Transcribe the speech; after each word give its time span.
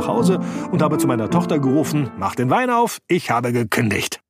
nach 0.00 0.08
Hause 0.08 0.40
und 0.72 0.82
habe 0.82 0.98
zu 0.98 1.06
meiner 1.06 1.30
Tochter 1.30 1.58
gerufen, 1.58 2.10
mach 2.16 2.34
den 2.34 2.48
Wein 2.48 2.70
auf, 2.70 3.00
ich 3.06 3.30
habe 3.30 3.52
gekündigt. 3.52 4.20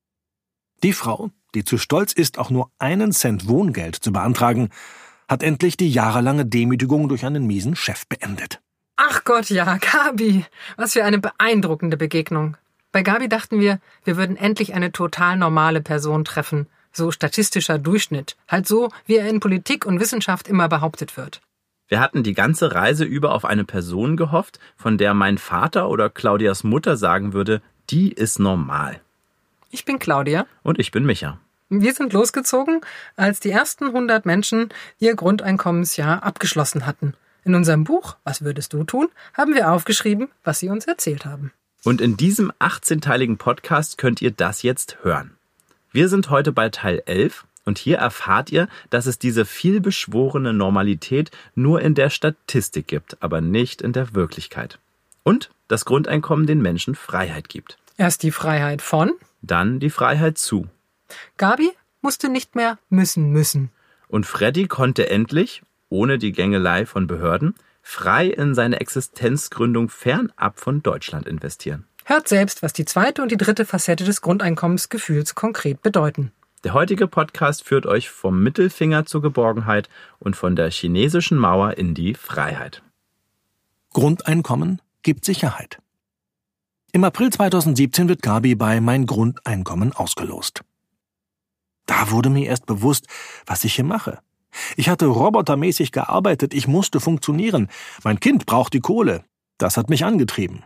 Die 0.82 0.92
Frau, 0.92 1.30
die 1.54 1.64
zu 1.64 1.78
stolz 1.78 2.12
ist, 2.12 2.38
auch 2.38 2.50
nur 2.50 2.70
einen 2.78 3.12
Cent 3.12 3.48
Wohngeld 3.48 3.96
zu 3.96 4.12
beantragen, 4.12 4.70
hat 5.28 5.42
endlich 5.44 5.76
die 5.76 5.90
jahrelange 5.90 6.44
Demütigung 6.44 7.08
durch 7.08 7.24
einen 7.24 7.46
miesen 7.46 7.76
Chef 7.76 8.06
beendet. 8.08 8.60
Ach 8.96 9.22
Gott, 9.24 9.48
ja, 9.48 9.76
Gabi. 9.76 10.44
Was 10.76 10.94
für 10.94 11.04
eine 11.04 11.18
beeindruckende 11.18 11.96
Begegnung. 11.96 12.56
Bei 12.90 13.02
Gabi 13.02 13.28
dachten 13.28 13.60
wir, 13.60 13.78
wir 14.04 14.16
würden 14.16 14.36
endlich 14.36 14.74
eine 14.74 14.90
total 14.90 15.36
normale 15.36 15.80
Person 15.80 16.24
treffen. 16.24 16.66
So 16.92 17.12
statistischer 17.12 17.78
Durchschnitt. 17.78 18.36
Halt 18.48 18.66
so, 18.66 18.90
wie 19.06 19.16
er 19.16 19.28
in 19.28 19.38
Politik 19.38 19.86
und 19.86 20.00
Wissenschaft 20.00 20.48
immer 20.48 20.68
behauptet 20.68 21.16
wird. 21.16 21.40
Wir 21.90 21.98
hatten 21.98 22.22
die 22.22 22.34
ganze 22.34 22.72
Reise 22.72 23.04
über 23.04 23.34
auf 23.34 23.44
eine 23.44 23.64
Person 23.64 24.16
gehofft, 24.16 24.60
von 24.76 24.96
der 24.96 25.12
mein 25.12 25.38
Vater 25.38 25.88
oder 25.88 26.08
Claudias 26.08 26.62
Mutter 26.62 26.96
sagen 26.96 27.32
würde, 27.32 27.62
die 27.90 28.12
ist 28.12 28.38
normal. 28.38 29.00
Ich 29.72 29.84
bin 29.84 29.98
Claudia. 29.98 30.46
Und 30.62 30.78
ich 30.78 30.92
bin 30.92 31.04
Micha. 31.04 31.40
Wir 31.68 31.92
sind 31.92 32.12
losgezogen, 32.12 32.80
als 33.16 33.40
die 33.40 33.50
ersten 33.50 33.86
100 33.86 34.24
Menschen 34.24 34.68
ihr 35.00 35.16
Grundeinkommensjahr 35.16 36.22
abgeschlossen 36.22 36.86
hatten. 36.86 37.14
In 37.42 37.56
unserem 37.56 37.82
Buch 37.82 38.16
Was 38.22 38.42
würdest 38.42 38.72
du 38.72 38.84
tun? 38.84 39.08
haben 39.34 39.54
wir 39.54 39.72
aufgeschrieben, 39.72 40.28
was 40.44 40.60
sie 40.60 40.68
uns 40.68 40.84
erzählt 40.84 41.24
haben. 41.24 41.50
Und 41.82 42.00
in 42.00 42.16
diesem 42.16 42.52
18-teiligen 42.60 43.36
Podcast 43.36 43.98
könnt 43.98 44.22
ihr 44.22 44.30
das 44.30 44.62
jetzt 44.62 44.98
hören. 45.02 45.32
Wir 45.90 46.08
sind 46.08 46.30
heute 46.30 46.52
bei 46.52 46.68
Teil 46.68 47.02
11 47.06 47.46
und 47.64 47.78
hier 47.78 47.98
erfahrt 47.98 48.50
ihr, 48.50 48.68
dass 48.90 49.06
es 49.06 49.18
diese 49.18 49.44
vielbeschworene 49.44 50.52
Normalität 50.52 51.30
nur 51.54 51.80
in 51.80 51.94
der 51.94 52.10
Statistik 52.10 52.86
gibt, 52.86 53.22
aber 53.22 53.40
nicht 53.40 53.82
in 53.82 53.92
der 53.92 54.14
Wirklichkeit. 54.14 54.78
Und 55.22 55.50
das 55.68 55.84
Grundeinkommen 55.84 56.46
den 56.46 56.62
Menschen 56.62 56.94
Freiheit 56.94 57.48
gibt. 57.48 57.78
Erst 57.96 58.22
die 58.22 58.32
Freiheit 58.32 58.82
von, 58.82 59.12
dann 59.42 59.78
die 59.78 59.90
Freiheit 59.90 60.38
zu. 60.38 60.66
Gabi 61.36 61.70
musste 62.00 62.28
nicht 62.28 62.56
mehr 62.56 62.78
müssen 62.88 63.30
müssen. 63.30 63.70
Und 64.08 64.26
Freddy 64.26 64.66
konnte 64.66 65.10
endlich, 65.10 65.62
ohne 65.88 66.18
die 66.18 66.32
Gängelei 66.32 66.86
von 66.86 67.06
Behörden, 67.06 67.54
frei 67.82 68.26
in 68.26 68.54
seine 68.54 68.80
Existenzgründung 68.80 69.88
fernab 69.88 70.58
von 70.58 70.82
Deutschland 70.82 71.26
investieren. 71.28 71.86
Hört 72.04 72.26
selbst, 72.26 72.62
was 72.62 72.72
die 72.72 72.84
zweite 72.84 73.22
und 73.22 73.30
die 73.30 73.36
dritte 73.36 73.64
Facette 73.64 74.04
des 74.04 74.20
Grundeinkommensgefühls 74.20 75.34
konkret 75.34 75.82
bedeuten. 75.82 76.32
Der 76.62 76.74
heutige 76.74 77.06
Podcast 77.06 77.64
führt 77.64 77.86
euch 77.86 78.10
vom 78.10 78.42
Mittelfinger 78.42 79.06
zur 79.06 79.22
Geborgenheit 79.22 79.88
und 80.18 80.36
von 80.36 80.56
der 80.56 80.70
chinesischen 80.70 81.38
Mauer 81.38 81.78
in 81.78 81.94
die 81.94 82.12
Freiheit. 82.12 82.82
Grundeinkommen 83.94 84.82
gibt 85.02 85.24
Sicherheit. 85.24 85.78
Im 86.92 87.02
April 87.04 87.30
2017 87.30 88.10
wird 88.10 88.20
Gabi 88.20 88.56
bei 88.56 88.82
Mein 88.82 89.06
Grundeinkommen 89.06 89.94
ausgelost. 89.94 90.60
Da 91.86 92.10
wurde 92.10 92.28
mir 92.28 92.46
erst 92.46 92.66
bewusst, 92.66 93.06
was 93.46 93.64
ich 93.64 93.76
hier 93.76 93.84
mache. 93.84 94.18
Ich 94.76 94.90
hatte 94.90 95.06
robotermäßig 95.06 95.92
gearbeitet, 95.92 96.52
ich 96.52 96.68
musste 96.68 97.00
funktionieren. 97.00 97.68
Mein 98.04 98.20
Kind 98.20 98.44
braucht 98.44 98.74
die 98.74 98.80
Kohle. 98.80 99.24
Das 99.56 99.78
hat 99.78 99.88
mich 99.88 100.04
angetrieben. 100.04 100.62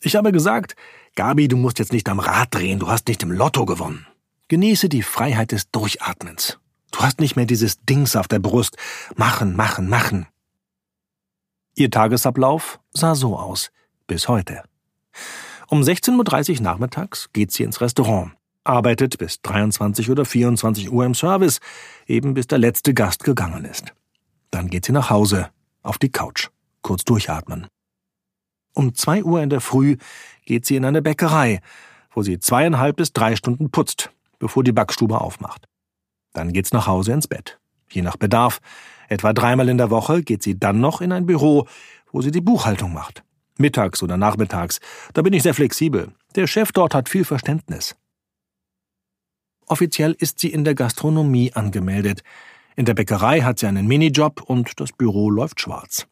Ich 0.00 0.16
habe 0.16 0.32
gesagt, 0.32 0.76
Gabi, 1.14 1.46
du 1.46 1.58
musst 1.58 1.78
jetzt 1.78 1.92
nicht 1.92 2.08
am 2.08 2.20
Rad 2.20 2.54
drehen, 2.54 2.78
du 2.78 2.88
hast 2.88 3.06
nicht 3.08 3.22
im 3.22 3.32
Lotto 3.32 3.66
gewonnen. 3.66 4.06
Genieße 4.48 4.88
die 4.88 5.02
Freiheit 5.02 5.52
des 5.52 5.70
Durchatmens. 5.70 6.58
Du 6.90 7.00
hast 7.00 7.20
nicht 7.20 7.36
mehr 7.36 7.46
dieses 7.46 7.80
Dings 7.80 8.16
auf 8.16 8.28
der 8.28 8.38
Brust. 8.38 8.76
Machen, 9.16 9.56
machen, 9.56 9.88
machen. 9.88 10.26
Ihr 11.74 11.90
Tagesablauf 11.90 12.78
sah 12.92 13.14
so 13.14 13.36
aus, 13.36 13.70
bis 14.06 14.28
heute. 14.28 14.62
Um 15.68 15.80
16.30 15.80 16.56
Uhr 16.56 16.62
nachmittags 16.62 17.30
geht 17.32 17.52
sie 17.52 17.64
ins 17.64 17.80
Restaurant 17.80 18.32
arbeitet 18.64 19.18
bis 19.18 19.40
23 19.42 20.10
oder 20.10 20.24
24 20.24 20.90
Uhr 20.90 21.04
im 21.04 21.14
Service, 21.14 21.60
eben 22.06 22.34
bis 22.34 22.46
der 22.46 22.58
letzte 22.58 22.94
Gast 22.94 23.22
gegangen 23.22 23.64
ist. 23.64 23.94
Dann 24.50 24.68
geht 24.68 24.86
sie 24.86 24.92
nach 24.92 25.10
Hause, 25.10 25.50
auf 25.82 25.98
die 25.98 26.10
Couch, 26.10 26.48
kurz 26.82 27.04
durchatmen. 27.04 27.66
Um 28.74 28.94
zwei 28.94 29.22
Uhr 29.22 29.42
in 29.42 29.50
der 29.50 29.60
Früh 29.60 29.96
geht 30.44 30.66
sie 30.66 30.76
in 30.76 30.84
eine 30.84 31.02
Bäckerei, 31.02 31.60
wo 32.12 32.22
sie 32.22 32.38
zweieinhalb 32.38 32.96
bis 32.96 33.12
drei 33.12 33.36
Stunden 33.36 33.70
putzt, 33.70 34.10
bevor 34.44 34.62
die 34.62 34.72
Backstube 34.72 35.22
aufmacht. 35.22 35.68
Dann 36.34 36.52
geht's 36.52 36.74
nach 36.74 36.86
Hause 36.86 37.12
ins 37.12 37.26
Bett. 37.26 37.58
Je 37.88 38.02
nach 38.02 38.18
Bedarf, 38.18 38.60
etwa 39.08 39.32
dreimal 39.32 39.70
in 39.70 39.78
der 39.78 39.88
Woche, 39.88 40.22
geht 40.22 40.42
sie 40.42 40.58
dann 40.58 40.80
noch 40.80 41.00
in 41.00 41.12
ein 41.12 41.24
Büro, 41.24 41.66
wo 42.12 42.20
sie 42.20 42.30
die 42.30 42.42
Buchhaltung 42.42 42.92
macht. 42.92 43.24
Mittags 43.56 44.02
oder 44.02 44.18
nachmittags, 44.18 44.80
da 45.14 45.22
bin 45.22 45.32
ich 45.32 45.42
sehr 45.42 45.54
flexibel. 45.54 46.12
Der 46.34 46.46
Chef 46.46 46.72
dort 46.72 46.94
hat 46.94 47.08
viel 47.08 47.24
Verständnis. 47.24 47.96
Offiziell 49.66 50.14
ist 50.18 50.40
sie 50.40 50.52
in 50.52 50.64
der 50.64 50.74
Gastronomie 50.74 51.54
angemeldet. 51.54 52.22
In 52.76 52.84
der 52.84 52.92
Bäckerei 52.92 53.40
hat 53.40 53.60
sie 53.60 53.66
einen 53.66 53.86
Minijob 53.86 54.42
und 54.42 54.78
das 54.78 54.92
Büro 54.92 55.30
läuft 55.30 55.58
schwarz. 55.58 56.06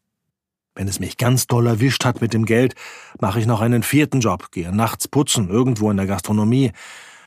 Wenn 0.75 0.89
es 0.89 1.01
mich 1.01 1.19
ganz 1.19 1.47
doll 1.49 1.67
erwischt 1.67 2.07
hat 2.07 2.23
mit 2.23 2.33
dem 2.33 2.47
Geld, 2.47 2.77
mache 3.21 3.41
ich 3.41 3.47
noch 3.47 3.61
einen 3.61 3.83
vierten 3.83 4.21
Job, 4.21 4.51
gehe 4.53 4.75
nachts 4.75 5.07
putzen, 5.07 5.51
irgendwo 5.51 5.91
in 5.91 5.99
der 5.99 6.07
Gastronomie. 6.07 6.73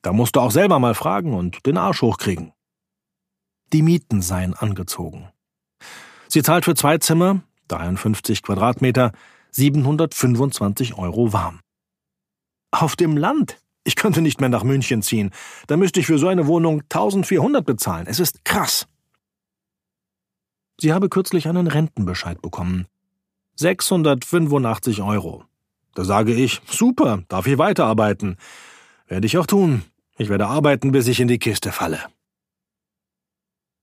Da 0.05 0.13
musst 0.13 0.35
du 0.35 0.39
auch 0.39 0.51
selber 0.51 0.77
mal 0.77 0.93
fragen 0.93 1.33
und 1.33 1.65
den 1.65 1.77
Arsch 1.77 2.03
hochkriegen. 2.03 2.53
Die 3.73 3.81
Mieten 3.81 4.21
seien 4.21 4.53
angezogen. 4.53 5.29
Sie 6.27 6.43
zahlt 6.43 6.63
für 6.63 6.75
zwei 6.75 6.99
Zimmer, 6.99 7.41
53 7.69 8.43
Quadratmeter, 8.43 9.13
725 9.49 10.95
Euro 10.97 11.33
warm. 11.33 11.59
Auf 12.69 12.95
dem 12.95 13.17
Land 13.17 13.59
ich 13.87 13.95
könnte 13.95 14.21
nicht 14.21 14.41
mehr 14.41 14.49
nach 14.49 14.63
München 14.63 15.03
ziehen. 15.03 15.31
Da 15.67 15.77
müsste 15.77 15.99
ich 15.99 16.07
für 16.07 16.17
so 16.17 16.27
eine 16.27 16.47
Wohnung 16.47 16.81
1400 16.81 17.63
bezahlen. 17.63 18.07
Es 18.07 18.19
ist 18.19 18.43
krass. 18.43 18.87
Sie 20.81 20.91
habe 20.91 21.07
kürzlich 21.07 21.47
einen 21.47 21.67
Rentenbescheid 21.67 22.41
bekommen. 22.41 22.87
685 23.57 25.03
Euro. 25.03 25.45
Da 25.93 26.03
sage 26.03 26.33
ich, 26.33 26.61
super, 26.67 27.23
darf 27.29 27.47
ich 27.47 27.57
weiterarbeiten. 27.57 28.37
Werde 29.07 29.27
ich 29.27 29.37
auch 29.37 29.45
tun. 29.45 29.83
Ich 30.17 30.29
werde 30.29 30.47
arbeiten, 30.47 30.91
bis 30.91 31.07
ich 31.07 31.19
in 31.19 31.27
die 31.27 31.39
Kiste 31.39 31.71
falle. 31.71 31.99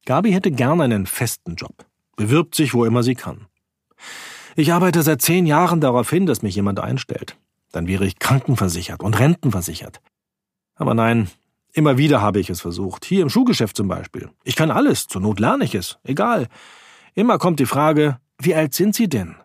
Gabi 0.07 0.33
hätte 0.33 0.51
gern 0.51 0.81
einen 0.81 1.07
festen 1.07 1.57
Job. 1.57 1.87
Bewirbt 2.17 2.55
sich, 2.55 2.75
wo 2.75 2.85
immer 2.85 3.03
sie 3.03 3.15
kann. 3.15 3.47
Ich 4.57 4.73
arbeite 4.73 5.03
seit 5.03 5.23
zehn 5.23 5.47
Jahren 5.47 5.81
darauf 5.81 6.11
hin, 6.11 6.27
dass 6.27 6.43
mich 6.43 6.55
jemand 6.55 6.81
einstellt. 6.81 7.37
Dann 7.71 7.87
wäre 7.87 8.07
ich 8.07 8.19
krankenversichert 8.19 9.03
und 9.03 9.19
rentenversichert. 9.19 10.01
Aber 10.75 10.95
nein, 10.95 11.31
immer 11.73 11.97
wieder 11.97 12.21
habe 12.21 12.41
ich 12.41 12.51
es 12.51 12.61
versucht. 12.61 13.05
Hier 13.05 13.23
im 13.23 13.31
Schuhgeschäft 13.31 13.77
zum 13.77 13.89
Beispiel. 13.89 14.31
Ich 14.45 14.57
kann 14.57 14.71
alles, 14.71 15.07
zur 15.07 15.23
Not 15.23 15.41
lerne 15.41 15.65
ich 15.65 15.75
es. 15.75 15.99
Egal. 16.03 16.49
Immer 17.15 17.39
kommt 17.39 17.61
die 17.61 17.67
Frage, 17.67 18.19
wie 18.39 18.55
alt 18.55 18.75
sind 18.75 18.95
Sie 18.95 19.09
denn? 19.09 19.37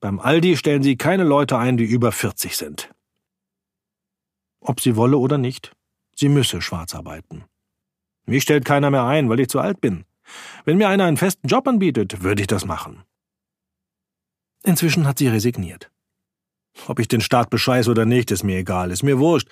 Beim 0.00 0.18
Aldi 0.18 0.56
stellen 0.56 0.82
Sie 0.82 0.96
keine 0.96 1.24
Leute 1.24 1.58
ein, 1.58 1.76
die 1.76 1.84
über 1.84 2.10
40 2.10 2.56
sind. 2.56 2.90
Ob 4.60 4.80
sie 4.80 4.96
wolle 4.96 5.16
oder 5.16 5.38
nicht, 5.38 5.72
sie 6.20 6.28
müsse 6.28 6.62
schwarz 6.62 6.94
arbeiten. 6.94 7.44
Mich 8.26 8.44
stellt 8.44 8.64
keiner 8.64 8.90
mehr 8.90 9.04
ein, 9.04 9.28
weil 9.28 9.40
ich 9.40 9.48
zu 9.48 9.58
alt 9.58 9.80
bin. 9.80 10.04
Wenn 10.64 10.78
mir 10.78 10.88
einer 10.88 11.04
einen 11.04 11.16
festen 11.16 11.48
Job 11.48 11.66
anbietet, 11.66 12.22
würde 12.22 12.42
ich 12.42 12.46
das 12.46 12.64
machen. 12.64 13.02
Inzwischen 14.62 15.06
hat 15.06 15.18
sie 15.18 15.28
resigniert. 15.28 15.90
Ob 16.86 17.00
ich 17.00 17.08
den 17.08 17.20
Staat 17.20 17.50
bescheiße 17.50 17.90
oder 17.90 18.04
nicht, 18.04 18.30
ist 18.30 18.44
mir 18.44 18.58
egal, 18.58 18.92
ist 18.92 19.02
mir 19.02 19.18
wurscht, 19.18 19.48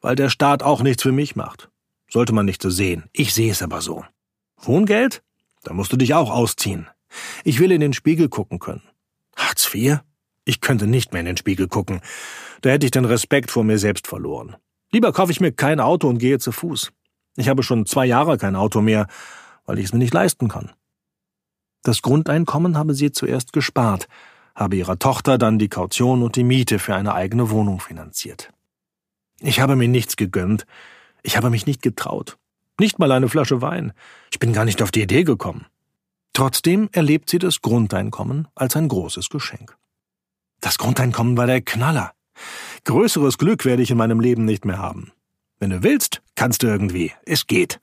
weil 0.00 0.16
der 0.16 0.30
Staat 0.30 0.62
auch 0.62 0.82
nichts 0.82 1.02
für 1.02 1.12
mich 1.12 1.36
macht. 1.36 1.70
Sollte 2.10 2.32
man 2.32 2.46
nicht 2.46 2.62
so 2.62 2.70
sehen. 2.70 3.04
Ich 3.12 3.34
sehe 3.34 3.52
es 3.52 3.62
aber 3.62 3.80
so. 3.80 4.04
Wohngeld? 4.56 5.22
Da 5.62 5.74
musst 5.74 5.92
du 5.92 5.96
dich 5.96 6.14
auch 6.14 6.30
ausziehen. 6.30 6.88
Ich 7.44 7.60
will 7.60 7.70
in 7.70 7.80
den 7.80 7.92
Spiegel 7.92 8.28
gucken 8.28 8.58
können. 8.58 8.82
Hartz 9.36 9.72
IV? 9.72 10.00
Ich 10.44 10.60
könnte 10.60 10.86
nicht 10.86 11.12
mehr 11.12 11.20
in 11.20 11.26
den 11.26 11.36
Spiegel 11.36 11.68
gucken. 11.68 12.00
Da 12.62 12.70
hätte 12.70 12.86
ich 12.86 12.90
den 12.90 13.04
Respekt 13.04 13.50
vor 13.50 13.64
mir 13.64 13.78
selbst 13.78 14.06
verloren. 14.06 14.56
Lieber 14.90 15.12
kaufe 15.12 15.32
ich 15.32 15.40
mir 15.40 15.52
kein 15.52 15.80
Auto 15.80 16.08
und 16.08 16.18
gehe 16.18 16.38
zu 16.38 16.52
Fuß. 16.52 16.92
Ich 17.36 17.48
habe 17.48 17.62
schon 17.62 17.86
zwei 17.86 18.06
Jahre 18.06 18.38
kein 18.38 18.56
Auto 18.56 18.80
mehr, 18.80 19.06
weil 19.66 19.78
ich 19.78 19.86
es 19.86 19.92
mir 19.92 19.98
nicht 19.98 20.14
leisten 20.14 20.48
kann. 20.48 20.72
Das 21.82 22.02
Grundeinkommen 22.02 22.76
habe 22.76 22.94
sie 22.94 23.12
zuerst 23.12 23.52
gespart, 23.52 24.08
habe 24.54 24.76
ihrer 24.76 24.98
Tochter 24.98 25.38
dann 25.38 25.58
die 25.58 25.68
Kaution 25.68 26.22
und 26.22 26.36
die 26.36 26.44
Miete 26.44 26.78
für 26.78 26.94
eine 26.94 27.14
eigene 27.14 27.50
Wohnung 27.50 27.80
finanziert. 27.80 28.50
Ich 29.40 29.60
habe 29.60 29.76
mir 29.76 29.88
nichts 29.88 30.16
gegönnt, 30.16 30.66
ich 31.22 31.36
habe 31.36 31.50
mich 31.50 31.66
nicht 31.66 31.82
getraut, 31.82 32.38
nicht 32.80 32.98
mal 32.98 33.12
eine 33.12 33.28
Flasche 33.28 33.62
Wein, 33.62 33.92
ich 34.32 34.38
bin 34.38 34.52
gar 34.52 34.64
nicht 34.64 34.82
auf 34.82 34.90
die 34.90 35.02
Idee 35.02 35.22
gekommen. 35.22 35.66
Trotzdem 36.32 36.88
erlebt 36.92 37.30
sie 37.30 37.38
das 37.38 37.60
Grundeinkommen 37.60 38.48
als 38.54 38.74
ein 38.76 38.88
großes 38.88 39.28
Geschenk. 39.28 39.76
Das 40.60 40.78
Grundeinkommen 40.78 41.36
war 41.36 41.46
der 41.46 41.62
Knaller. 41.62 42.12
Größeres 42.84 43.38
Glück 43.38 43.64
werde 43.64 43.82
ich 43.82 43.90
in 43.90 43.98
meinem 43.98 44.20
Leben 44.20 44.44
nicht 44.44 44.64
mehr 44.64 44.78
haben. 44.78 45.12
Wenn 45.58 45.70
du 45.70 45.82
willst, 45.82 46.22
kannst 46.34 46.62
du 46.62 46.66
irgendwie. 46.66 47.12
Es 47.24 47.46
geht. 47.46 47.80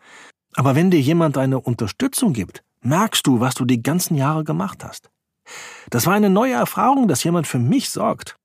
Aber 0.55 0.75
wenn 0.75 0.91
dir 0.91 1.01
jemand 1.01 1.37
eine 1.37 1.59
Unterstützung 1.59 2.33
gibt, 2.33 2.63
merkst 2.81 3.27
du, 3.27 3.39
was 3.39 3.55
du 3.55 3.65
die 3.65 3.83
ganzen 3.83 4.15
Jahre 4.15 4.43
gemacht 4.43 4.83
hast. 4.83 5.09
Das 5.89 6.05
war 6.05 6.13
eine 6.13 6.29
neue 6.29 6.53
Erfahrung, 6.53 7.07
dass 7.07 7.23
jemand 7.23 7.47
für 7.47 7.59
mich 7.59 7.89
sorgt. 7.89 8.37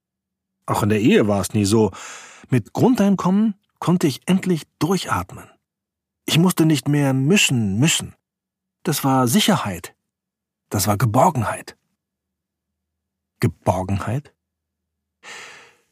Auch 0.66 0.82
in 0.82 0.88
der 0.88 1.00
Ehe 1.00 1.28
war 1.28 1.40
es 1.40 1.54
nie 1.54 1.64
so. 1.64 1.92
Mit 2.48 2.72
Grundeinkommen 2.72 3.54
konnte 3.78 4.06
ich 4.06 4.20
endlich 4.26 4.64
durchatmen. 4.78 5.48
Ich 6.26 6.38
musste 6.38 6.66
nicht 6.66 6.88
mehr 6.88 7.14
müssen, 7.14 7.78
müssen. 7.78 8.14
Das 8.82 9.04
war 9.04 9.28
Sicherheit. 9.28 9.94
Das 10.68 10.86
war 10.86 10.96
Geborgenheit. 10.96 11.76
Geborgenheit? 13.40 14.32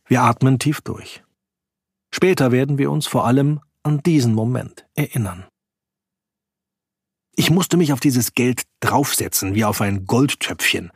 Wir 0.09 0.23
atmen 0.23 0.59
tief 0.59 0.81
durch. 0.81 1.23
Später 2.13 2.51
werden 2.51 2.79
wir 2.79 2.91
uns 2.91 3.07
vor 3.07 3.27
allem 3.27 3.61
an 3.83 4.03
diesen 4.03 4.35
Moment 4.35 4.87
erinnern. 4.95 5.47
Ich 7.37 7.51
musste 7.51 7.77
mich 7.77 7.93
auf 7.93 8.01
dieses 8.01 8.35
Geld 8.35 8.65
draufsetzen, 8.81 9.55
wie 9.55 9.65
auf 9.65 9.81
ein 9.81 10.07
Goldtöpfchen. 10.07 10.91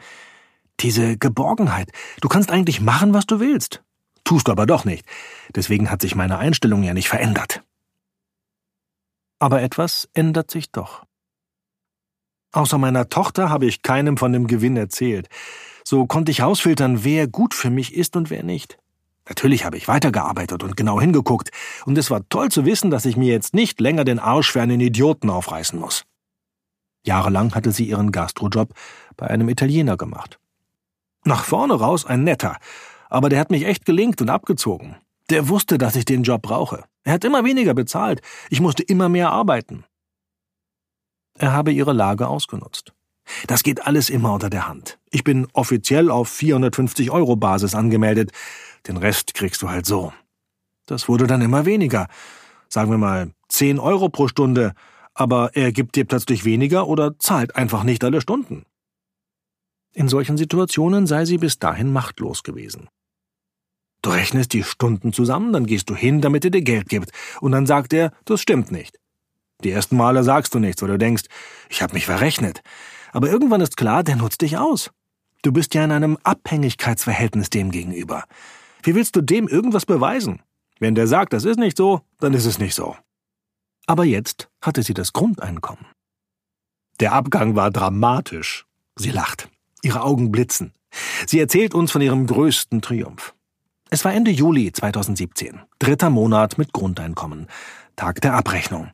Diese 0.80 1.16
Geborgenheit. 1.16 1.92
Du 2.20 2.28
kannst 2.28 2.50
eigentlich 2.50 2.80
machen, 2.80 3.12
was 3.12 3.26
du 3.26 3.38
willst. 3.38 3.84
Tust 4.24 4.48
du 4.48 4.52
aber 4.52 4.66
doch 4.66 4.84
nicht. 4.84 5.06
Deswegen 5.54 5.90
hat 5.90 6.00
sich 6.00 6.14
meine 6.14 6.38
Einstellung 6.38 6.82
ja 6.82 6.94
nicht 6.94 7.08
verändert. 7.08 7.62
Aber 9.38 9.60
etwas 9.62 10.08
ändert 10.14 10.50
sich 10.50 10.72
doch. 10.72 11.04
Außer 12.52 12.78
meiner 12.78 13.08
Tochter 13.08 13.50
habe 13.50 13.66
ich 13.66 13.82
keinem 13.82 14.16
von 14.16 14.32
dem 14.32 14.46
Gewinn 14.46 14.76
erzählt. 14.76 15.28
So 15.84 16.06
konnte 16.06 16.32
ich 16.32 16.42
ausfiltern, 16.42 17.04
wer 17.04 17.26
gut 17.26 17.54
für 17.54 17.70
mich 17.70 17.94
ist 17.94 18.16
und 18.16 18.30
wer 18.30 18.42
nicht. 18.42 18.78
Natürlich 19.28 19.64
habe 19.64 19.76
ich 19.76 19.88
weitergearbeitet 19.88 20.62
und 20.62 20.76
genau 20.76 21.00
hingeguckt, 21.00 21.50
und 21.86 21.96
es 21.96 22.10
war 22.10 22.28
toll 22.28 22.50
zu 22.50 22.64
wissen, 22.64 22.90
dass 22.90 23.04
ich 23.04 23.16
mir 23.16 23.32
jetzt 23.32 23.54
nicht 23.54 23.80
länger 23.80 24.04
den 24.04 24.18
Arsch 24.18 24.50
für 24.50 24.62
einen 24.62 24.80
Idioten 24.80 25.30
aufreißen 25.30 25.78
muss. 25.78 26.04
Jahrelang 27.04 27.54
hatte 27.54 27.72
sie 27.72 27.84
ihren 27.84 28.12
Gastrojob 28.12 28.74
bei 29.16 29.28
einem 29.28 29.48
Italiener 29.48 29.96
gemacht. 29.96 30.38
Nach 31.24 31.44
vorne 31.44 31.74
raus 31.74 32.04
ein 32.04 32.24
netter, 32.24 32.56
aber 33.08 33.28
der 33.28 33.38
hat 33.38 33.50
mich 33.50 33.66
echt 33.66 33.84
gelingt 33.84 34.20
und 34.20 34.30
abgezogen. 34.30 34.96
Der 35.30 35.48
wusste, 35.48 35.78
dass 35.78 35.96
ich 35.96 36.04
den 36.04 36.24
Job 36.24 36.42
brauche. 36.42 36.84
Er 37.04 37.14
hat 37.14 37.24
immer 37.24 37.44
weniger 37.44 37.74
bezahlt, 37.74 38.22
ich 38.50 38.60
musste 38.60 38.82
immer 38.82 39.08
mehr 39.08 39.30
arbeiten. 39.30 39.84
Er 41.38 41.52
habe 41.52 41.72
ihre 41.72 41.92
Lage 41.92 42.28
ausgenutzt. 42.28 42.92
Das 43.46 43.62
geht 43.62 43.86
alles 43.86 44.10
immer 44.10 44.32
unter 44.32 44.50
der 44.50 44.68
Hand. 44.68 44.98
Ich 45.10 45.24
bin 45.24 45.46
offiziell 45.52 46.10
auf 46.10 46.28
450 46.28 47.10
Euro 47.10 47.36
Basis 47.36 47.74
angemeldet. 47.74 48.32
Den 48.86 48.96
Rest 48.96 49.34
kriegst 49.34 49.62
du 49.62 49.68
halt 49.68 49.86
so. 49.86 50.12
Das 50.86 51.08
wurde 51.08 51.26
dann 51.26 51.40
immer 51.40 51.64
weniger. 51.64 52.08
Sagen 52.68 52.90
wir 52.90 52.98
mal 52.98 53.32
10 53.48 53.78
Euro 53.78 54.08
pro 54.08 54.28
Stunde, 54.28 54.74
aber 55.14 55.54
er 55.54 55.72
gibt 55.72 55.96
dir 55.96 56.04
plötzlich 56.04 56.44
weniger 56.44 56.88
oder 56.88 57.18
zahlt 57.18 57.54
einfach 57.56 57.84
nicht 57.84 58.02
alle 58.02 58.20
Stunden. 58.20 58.64
In 59.94 60.08
solchen 60.08 60.36
Situationen 60.38 61.06
sei 61.06 61.26
sie 61.26 61.38
bis 61.38 61.58
dahin 61.58 61.92
machtlos 61.92 62.42
gewesen. 62.42 62.88
Du 64.00 64.10
rechnest 64.10 64.52
die 64.52 64.64
Stunden 64.64 65.12
zusammen, 65.12 65.52
dann 65.52 65.66
gehst 65.66 65.88
du 65.88 65.94
hin, 65.94 66.20
damit 66.20 66.44
er 66.44 66.50
dir 66.50 66.62
Geld 66.62 66.88
gibt, 66.88 67.12
und 67.40 67.52
dann 67.52 67.66
sagt 67.66 67.92
er, 67.92 68.10
das 68.24 68.40
stimmt 68.40 68.72
nicht. 68.72 68.98
Die 69.62 69.70
ersten 69.70 69.96
Male 69.96 70.24
sagst 70.24 70.54
du 70.54 70.58
nichts, 70.58 70.82
weil 70.82 70.88
du 70.88 70.98
denkst, 70.98 71.24
ich 71.68 71.82
habe 71.82 71.94
mich 71.94 72.06
verrechnet. 72.06 72.62
Aber 73.12 73.30
irgendwann 73.30 73.60
ist 73.60 73.76
klar, 73.76 74.02
der 74.02 74.16
nutzt 74.16 74.40
dich 74.40 74.58
aus. 74.58 74.90
Du 75.42 75.52
bist 75.52 75.74
ja 75.74 75.84
in 75.84 75.92
einem 75.92 76.18
Abhängigkeitsverhältnis 76.24 77.50
dem 77.50 77.70
gegenüber. 77.70 78.24
Wie 78.82 78.94
willst 78.94 79.16
du 79.16 79.20
dem 79.20 79.48
irgendwas 79.48 79.86
beweisen? 79.86 80.42
Wenn 80.78 80.94
der 80.94 81.06
sagt, 81.06 81.32
das 81.32 81.44
ist 81.44 81.58
nicht 81.58 81.76
so, 81.76 82.00
dann 82.18 82.34
ist 82.34 82.46
es 82.46 82.58
nicht 82.58 82.74
so. 82.74 82.96
Aber 83.86 84.04
jetzt 84.04 84.48
hatte 84.60 84.82
sie 84.82 84.94
das 84.94 85.12
Grundeinkommen. 85.12 85.86
Der 87.00 87.12
Abgang 87.12 87.56
war 87.56 87.70
dramatisch. 87.70 88.66
Sie 88.96 89.10
lacht. 89.10 89.48
Ihre 89.82 90.02
Augen 90.02 90.30
blitzen. 90.30 90.72
Sie 91.26 91.40
erzählt 91.40 91.74
uns 91.74 91.90
von 91.92 92.02
ihrem 92.02 92.26
größten 92.26 92.82
Triumph. 92.82 93.34
Es 93.90 94.04
war 94.04 94.12
Ende 94.12 94.30
Juli 94.30 94.72
2017, 94.72 95.60
dritter 95.78 96.10
Monat 96.10 96.58
mit 96.58 96.72
Grundeinkommen, 96.72 97.46
Tag 97.96 98.20
der 98.20 98.34
Abrechnung. 98.34 98.90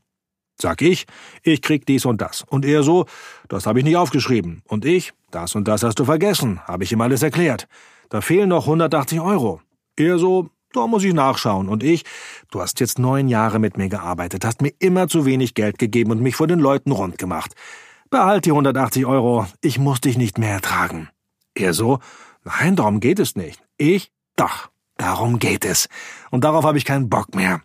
Sag 0.61 0.83
ich, 0.83 1.07
ich 1.43 1.63
krieg 1.63 1.87
dies 1.87 2.05
und 2.05 2.21
das. 2.21 2.43
Und 2.43 2.65
er 2.65 2.83
so, 2.83 3.07
das 3.49 3.67
habe 3.67 3.79
ich 3.79 3.85
nicht 3.85 3.97
aufgeschrieben. 3.97 4.63
Und 4.67 4.85
ich, 4.85 5.13
das 5.31 5.55
und 5.55 5.69
das 5.69 5.85
hast 5.85 6.01
du 6.01 6.05
vergessen, 6.05 6.61
habe 6.67 6.83
ich 6.83 6.91
ihm 6.91 7.01
alles 7.01 7.23
erklärt. 7.23 7.69
Da 8.09 8.21
fehlen 8.21 8.49
noch 8.49 8.65
180 8.65 9.21
Euro. 9.21 9.61
Er 9.99 10.19
so, 10.19 10.51
da 10.73 10.87
muss 10.87 11.03
ich 11.03 11.13
nachschauen. 11.13 11.69
Und 11.69 11.83
ich, 11.83 12.05
du 12.51 12.61
hast 12.61 12.79
jetzt 12.81 12.99
neun 12.99 13.29
Jahre 13.29 13.59
mit 13.59 13.77
mir 13.77 13.89
gearbeitet, 13.89 14.45
hast 14.45 14.63
mir 14.63 14.73
immer 14.79 15.09
zu 15.09 15.27
wenig 15.27 15.55
Geld 15.55 15.79
gegeben 15.79 16.13
und 16.13 16.21
mich 16.21 16.37
vor 16.37 16.47
den 16.47 16.61
Leuten 16.61 16.93
rund 16.93 17.19
gemacht. 17.19 17.55
Behalt 18.11 18.47
die 18.47 18.51
180 18.51 19.07
Euro, 19.07 19.47
ich 19.61 19.79
muss 19.79 20.01
dich 20.01 20.17
nicht 20.17 20.39
mehr 20.39 20.53
ertragen. 20.53 21.09
Er 21.55 21.75
so, 21.75 21.99
nein, 22.45 22.77
darum 22.77 23.01
geht 23.01 23.19
es 23.19 23.35
nicht. 23.35 23.63
Ich, 23.77 24.13
doch, 24.37 24.71
darum 24.97 25.39
geht 25.39 25.65
es. 25.65 25.89
Und 26.31 26.45
darauf 26.45 26.65
habe 26.65 26.79
ich 26.79 26.85
keinen 26.85 27.09
Bock 27.09 27.35
mehr. 27.35 27.63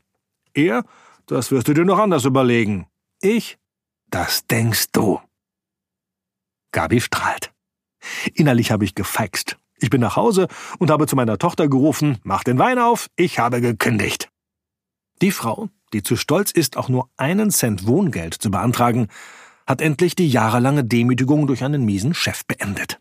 Er, 0.53 0.83
das 1.27 1.51
wirst 1.51 1.67
du 1.67 1.73
dir 1.73 1.85
noch 1.85 1.99
anders 1.99 2.25
überlegen. 2.25 2.87
Ich? 3.21 3.57
Das 4.09 4.45
denkst 4.47 4.91
du. 4.91 5.19
Gabi 6.71 6.99
strahlt. 6.99 7.53
Innerlich 8.33 8.71
habe 8.71 8.85
ich 8.85 8.95
gefeixt. 8.95 9.57
Ich 9.77 9.89
bin 9.89 10.01
nach 10.01 10.15
Hause 10.15 10.47
und 10.79 10.91
habe 10.91 11.07
zu 11.07 11.15
meiner 11.15 11.37
Tochter 11.37 11.67
gerufen, 11.67 12.17
mach 12.23 12.43
den 12.43 12.57
Wein 12.59 12.79
auf, 12.79 13.07
ich 13.15 13.39
habe 13.39 13.61
gekündigt. 13.61 14.29
Die 15.21 15.31
Frau, 15.31 15.69
die 15.93 16.03
zu 16.03 16.15
stolz 16.15 16.51
ist, 16.51 16.77
auch 16.77 16.89
nur 16.89 17.09
einen 17.17 17.51
Cent 17.51 17.87
Wohngeld 17.87 18.33
zu 18.33 18.51
beantragen, 18.51 19.07
hat 19.65 19.81
endlich 19.81 20.15
die 20.15 20.27
jahrelange 20.27 20.83
Demütigung 20.83 21.47
durch 21.47 21.63
einen 21.63 21.85
miesen 21.85 22.13
Chef 22.13 22.45
beendet. 22.45 22.99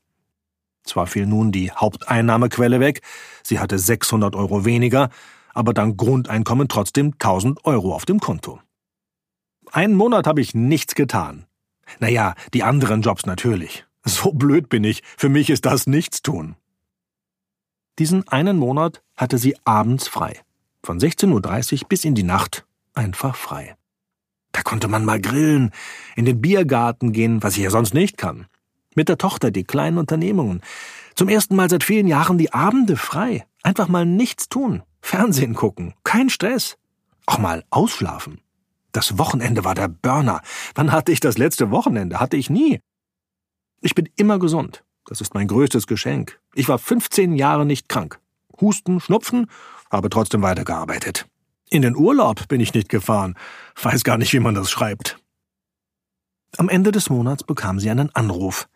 Zwar 0.84 1.06
fiel 1.06 1.26
nun 1.26 1.52
die 1.52 1.70
Haupteinnahmequelle 1.70 2.80
weg, 2.80 3.00
sie 3.42 3.58
hatte 3.58 3.78
600 3.78 4.34
Euro 4.34 4.64
weniger, 4.64 5.10
aber 5.54 5.75
dank 5.75 5.98
Grundeinkommen 5.98 6.68
trotzdem 6.68 7.12
1000 7.12 7.64
Euro 7.64 7.94
auf 7.94 8.04
dem 8.04 8.20
Konto. 8.20 8.60
Einen 9.70 9.94
Monat 9.94 10.26
habe 10.26 10.40
ich 10.40 10.54
nichts 10.54 10.94
getan. 10.94 11.46
Naja, 11.98 12.34
die 12.52 12.62
anderen 12.62 13.02
Jobs 13.02 13.26
natürlich. 13.26 13.84
So 14.04 14.32
blöd 14.32 14.68
bin 14.68 14.84
ich, 14.84 15.02
für 15.16 15.28
mich 15.28 15.50
ist 15.50 15.64
das 15.64 15.86
Nichtstun. 15.86 16.56
Diesen 17.98 18.26
einen 18.28 18.56
Monat 18.58 19.02
hatte 19.16 19.38
sie 19.38 19.56
abends 19.64 20.08
frei. 20.08 20.40
Von 20.82 20.98
16.30 20.98 21.82
Uhr 21.82 21.88
bis 21.88 22.04
in 22.04 22.14
die 22.14 22.22
Nacht 22.22 22.64
einfach 22.94 23.36
frei. 23.36 23.76
Da 24.52 24.62
konnte 24.62 24.88
man 24.88 25.04
mal 25.04 25.20
grillen, 25.20 25.70
in 26.16 26.25
den 26.25 26.40
Biergarten 26.40 27.12
gehen, 27.12 27.42
was 27.42 27.56
ich 27.56 27.62
ja 27.62 27.70
sonst 27.70 27.94
nicht 27.94 28.18
kann. 28.18 28.46
Mit 28.94 29.08
der 29.08 29.18
Tochter 29.18 29.50
die 29.50 29.64
kleinen 29.64 29.99
Unternehmungen. 29.99 30.61
Zum 31.14 31.28
ersten 31.28 31.56
Mal 31.56 31.70
seit 31.70 31.84
vielen 31.84 32.06
Jahren 32.06 32.38
die 32.38 32.52
Abende 32.52 32.96
frei. 32.96 33.46
Einfach 33.62 33.88
mal 33.88 34.04
nichts 34.04 34.49
tun. 34.49 34.82
Fernsehen 35.00 35.54
gucken, 35.54 35.94
kein 36.04 36.30
Stress. 36.30 36.76
Auch 37.26 37.38
mal 37.38 37.64
ausschlafen. 37.70 38.40
Das 38.92 39.18
Wochenende 39.18 39.64
war 39.64 39.75
der 39.75 39.88
Burner. 39.88 40.42
Wann 40.75 40.92
hatte 40.92 41.12
ich 41.12 41.20
das 41.20 41.38
letzte 41.38 41.70
Wochenende? 41.70 42.20
Hatte 42.20 42.37
ich 42.37 42.50
nie. 42.50 42.80
Ich 43.80 43.94
bin 43.94 44.08
immer 44.16 44.38
gesund. 44.38 44.84
Das 45.06 45.21
ist 45.21 45.35
mein 45.35 45.49
größtes 45.49 45.87
Geschenk. 45.87 46.40
Ich 46.54 46.68
war 46.68 46.78
15 46.78 47.35
Jahre 47.35 47.66
nicht 47.66 47.88
krank. 47.88 48.21
Husten, 48.61 49.00
Schnupfen, 49.00 49.49
habe 49.90 50.11
trotzdem 50.11 50.42
weitergearbeitet. 50.42 51.26
In 51.71 51.82
den 51.82 51.97
Urlaub 51.97 52.49
bin 52.49 52.61
ich 52.61 52.75
nicht 52.75 52.88
gefahren. 52.88 53.35
Weiß 53.80 54.04
gar 54.04 54.18
nicht, 54.18 54.32
wie 54.32 54.40
man 54.40 54.54
das 54.54 54.71
schreibt. 54.71 55.18
Am 56.59 56.68
Ende 56.68 56.92
des 56.92 57.09
Monats 57.09 57.44
bekam 57.44 57.80
sie 57.80 57.90
einen 57.90 58.14
Anruf. 58.14 58.68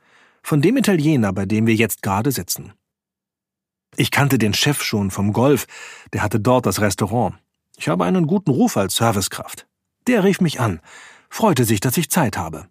Von 0.42 0.62
dem 0.62 0.76
Italiener, 0.76 1.33
bei 1.33 1.45
dem 1.45 1.66
wir 1.66 1.75
jetzt 1.75 2.02
gerade 2.02 2.33
sitzen. 2.33 2.73
Ich 3.97 4.11
kannte 4.11 4.38
den 4.38 4.54
Chef 4.54 4.83
schon 4.83 5.11
vom 5.11 5.33
Golf, 5.33 5.66
der 6.12 6.23
hatte 6.23 6.40
dort 6.40 6.66
das 6.66 6.80
Restaurant. 6.80 7.35
Ich 7.76 7.88
habe 7.88 8.04
einen 8.04 8.26
guten 8.26 8.50
Ruf 8.50 8.76
als 8.76 8.97
Servicekraft. 8.97 9.66
Der 10.06 10.25
rief 10.25 10.40
mich 10.40 10.61
an, 10.61 10.80
freute 11.28 11.64
sich, 11.64 11.80
dass 11.80 11.97
ich 11.97 12.11
Zeit 12.11 12.37
habe. 12.37 12.66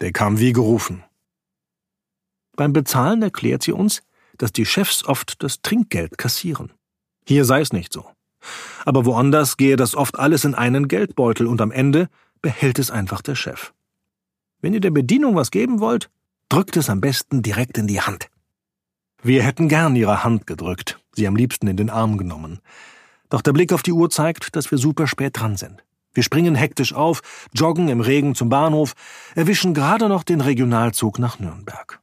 Der 0.00 0.12
kam 0.12 0.38
wie 0.38 0.52
gerufen. 0.52 1.04
Beim 2.58 2.72
Bezahlen 2.72 3.22
erklärt 3.22 3.62
sie 3.62 3.70
uns, 3.70 4.02
dass 4.36 4.52
die 4.52 4.66
Chefs 4.66 5.04
oft 5.04 5.44
das 5.44 5.62
Trinkgeld 5.62 6.18
kassieren. 6.18 6.72
Hier 7.24 7.44
sei 7.44 7.60
es 7.60 7.72
nicht 7.72 7.92
so. 7.92 8.04
Aber 8.84 9.06
woanders 9.06 9.56
gehe 9.56 9.76
das 9.76 9.94
oft 9.94 10.18
alles 10.18 10.44
in 10.44 10.56
einen 10.56 10.88
Geldbeutel 10.88 11.46
und 11.46 11.60
am 11.60 11.70
Ende 11.70 12.08
behält 12.42 12.80
es 12.80 12.90
einfach 12.90 13.22
der 13.22 13.36
Chef. 13.36 13.72
Wenn 14.60 14.74
ihr 14.74 14.80
der 14.80 14.90
Bedienung 14.90 15.36
was 15.36 15.52
geben 15.52 15.78
wollt, 15.78 16.10
drückt 16.48 16.76
es 16.76 16.90
am 16.90 17.00
besten 17.00 17.42
direkt 17.42 17.78
in 17.78 17.86
die 17.86 18.00
Hand. 18.00 18.28
Wir 19.22 19.44
hätten 19.44 19.68
gern 19.68 19.94
ihre 19.94 20.24
Hand 20.24 20.48
gedrückt, 20.48 20.98
sie 21.12 21.28
am 21.28 21.36
liebsten 21.36 21.68
in 21.68 21.76
den 21.76 21.90
Arm 21.90 22.18
genommen. 22.18 22.58
Doch 23.28 23.42
der 23.42 23.52
Blick 23.52 23.72
auf 23.72 23.84
die 23.84 23.92
Uhr 23.92 24.10
zeigt, 24.10 24.56
dass 24.56 24.72
wir 24.72 24.78
super 24.78 25.06
spät 25.06 25.38
dran 25.38 25.56
sind. 25.56 25.84
Wir 26.12 26.24
springen 26.24 26.56
hektisch 26.56 26.92
auf, 26.92 27.22
joggen 27.52 27.88
im 27.88 28.00
Regen 28.00 28.34
zum 28.34 28.48
Bahnhof, 28.48 28.94
erwischen 29.36 29.74
gerade 29.74 30.08
noch 30.08 30.24
den 30.24 30.40
Regionalzug 30.40 31.20
nach 31.20 31.38
Nürnberg. 31.38 32.00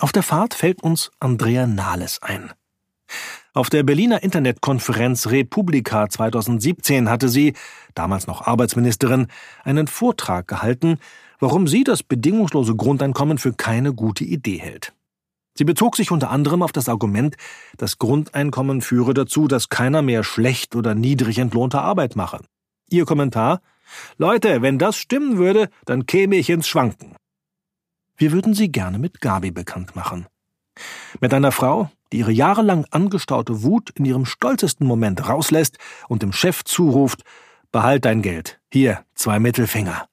Auf 0.00 0.12
der 0.12 0.22
Fahrt 0.22 0.54
fällt 0.54 0.82
uns 0.82 1.10
Andrea 1.18 1.66
Nahles 1.66 2.22
ein. 2.22 2.52
Auf 3.52 3.68
der 3.68 3.82
Berliner 3.82 4.22
Internetkonferenz 4.22 5.26
Republika 5.26 6.08
2017 6.08 7.10
hatte 7.10 7.28
sie, 7.28 7.54
damals 7.94 8.28
noch 8.28 8.46
Arbeitsministerin, 8.46 9.26
einen 9.64 9.88
Vortrag 9.88 10.46
gehalten, 10.46 10.98
warum 11.40 11.66
sie 11.66 11.82
das 11.82 12.04
bedingungslose 12.04 12.76
Grundeinkommen 12.76 13.38
für 13.38 13.52
keine 13.52 13.92
gute 13.92 14.22
Idee 14.22 14.58
hält. 14.58 14.92
Sie 15.54 15.64
bezog 15.64 15.96
sich 15.96 16.12
unter 16.12 16.30
anderem 16.30 16.62
auf 16.62 16.70
das 16.70 16.88
Argument, 16.88 17.36
das 17.76 17.98
Grundeinkommen 17.98 18.80
führe 18.80 19.14
dazu, 19.14 19.48
dass 19.48 19.68
keiner 19.68 20.02
mehr 20.02 20.22
schlecht 20.22 20.76
oder 20.76 20.94
niedrig 20.94 21.38
entlohnte 21.38 21.80
Arbeit 21.80 22.14
mache. 22.14 22.38
Ihr 22.88 23.04
Kommentar 23.04 23.60
Leute, 24.18 24.62
wenn 24.62 24.78
das 24.78 24.96
stimmen 24.96 25.38
würde, 25.38 25.70
dann 25.86 26.06
käme 26.06 26.36
ich 26.36 26.50
ins 26.50 26.68
Schwanken. 26.68 27.16
Wir 28.18 28.32
würden 28.32 28.52
Sie 28.52 28.70
gerne 28.70 28.98
mit 28.98 29.20
Gabi 29.20 29.52
bekannt 29.52 29.96
machen. 29.96 30.26
Mit 31.20 31.32
einer 31.32 31.52
Frau, 31.52 31.90
die 32.12 32.18
ihre 32.18 32.32
jahrelang 32.32 32.84
angestaute 32.90 33.62
Wut 33.62 33.90
in 33.90 34.04
ihrem 34.04 34.26
stolzesten 34.26 34.86
Moment 34.86 35.28
rauslässt 35.28 35.78
und 36.08 36.22
dem 36.22 36.32
Chef 36.32 36.64
zuruft, 36.64 37.22
behalt 37.70 38.04
dein 38.04 38.20
Geld, 38.22 38.60
hier 38.72 39.04
zwei 39.14 39.38
Mittelfinger. 39.38 40.08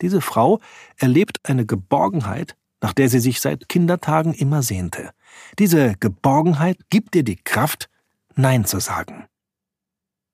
Diese 0.00 0.20
Frau 0.20 0.60
erlebt 0.96 1.38
eine 1.44 1.66
Geborgenheit, 1.66 2.56
nach 2.80 2.92
der 2.92 3.08
sie 3.08 3.20
sich 3.20 3.40
seit 3.40 3.68
Kindertagen 3.68 4.34
immer 4.34 4.62
sehnte. 4.62 5.10
Diese 5.58 5.94
Geborgenheit 5.98 6.78
gibt 6.90 7.14
ihr 7.16 7.24
die 7.24 7.36
Kraft, 7.36 7.88
Nein 8.34 8.64
zu 8.64 8.80
sagen. 8.80 9.26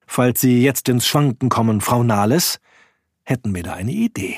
Falls 0.07 0.41
Sie 0.41 0.63
jetzt 0.63 0.89
ins 0.89 1.07
Schwanken 1.07 1.49
kommen, 1.49 1.81
Frau 1.81 2.03
Nahles, 2.03 2.61
hätten 3.23 3.55
wir 3.55 3.63
da 3.63 3.73
eine 3.73 3.93
Idee. 3.93 4.37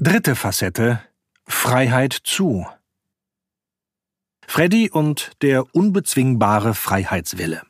Dritte 0.00 0.36
Facette 0.36 1.00
Freiheit 1.44 2.12
zu. 2.12 2.64
Freddy 4.46 4.90
und 4.90 5.32
der 5.42 5.74
unbezwingbare 5.74 6.74
Freiheitswille. 6.74 7.62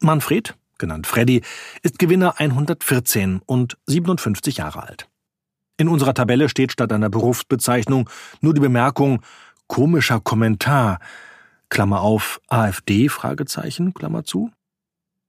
Manfred, 0.00 0.56
genannt 0.78 1.06
Freddy, 1.06 1.42
ist 1.82 2.00
Gewinner 2.00 2.40
114 2.40 3.42
und 3.46 3.78
57 3.86 4.56
Jahre 4.56 4.82
alt. 4.82 5.08
In 5.76 5.86
unserer 5.86 6.14
Tabelle 6.14 6.48
steht 6.48 6.72
statt 6.72 6.92
einer 6.92 7.10
Berufsbezeichnung 7.10 8.10
nur 8.40 8.52
die 8.52 8.60
Bemerkung 8.60 9.22
komischer 9.68 10.18
Kommentar, 10.18 10.98
Klammer 11.68 12.00
auf, 12.00 12.40
AfD, 12.48 13.08
Fragezeichen, 13.08 13.94
Klammer 13.94 14.24
zu. 14.24 14.50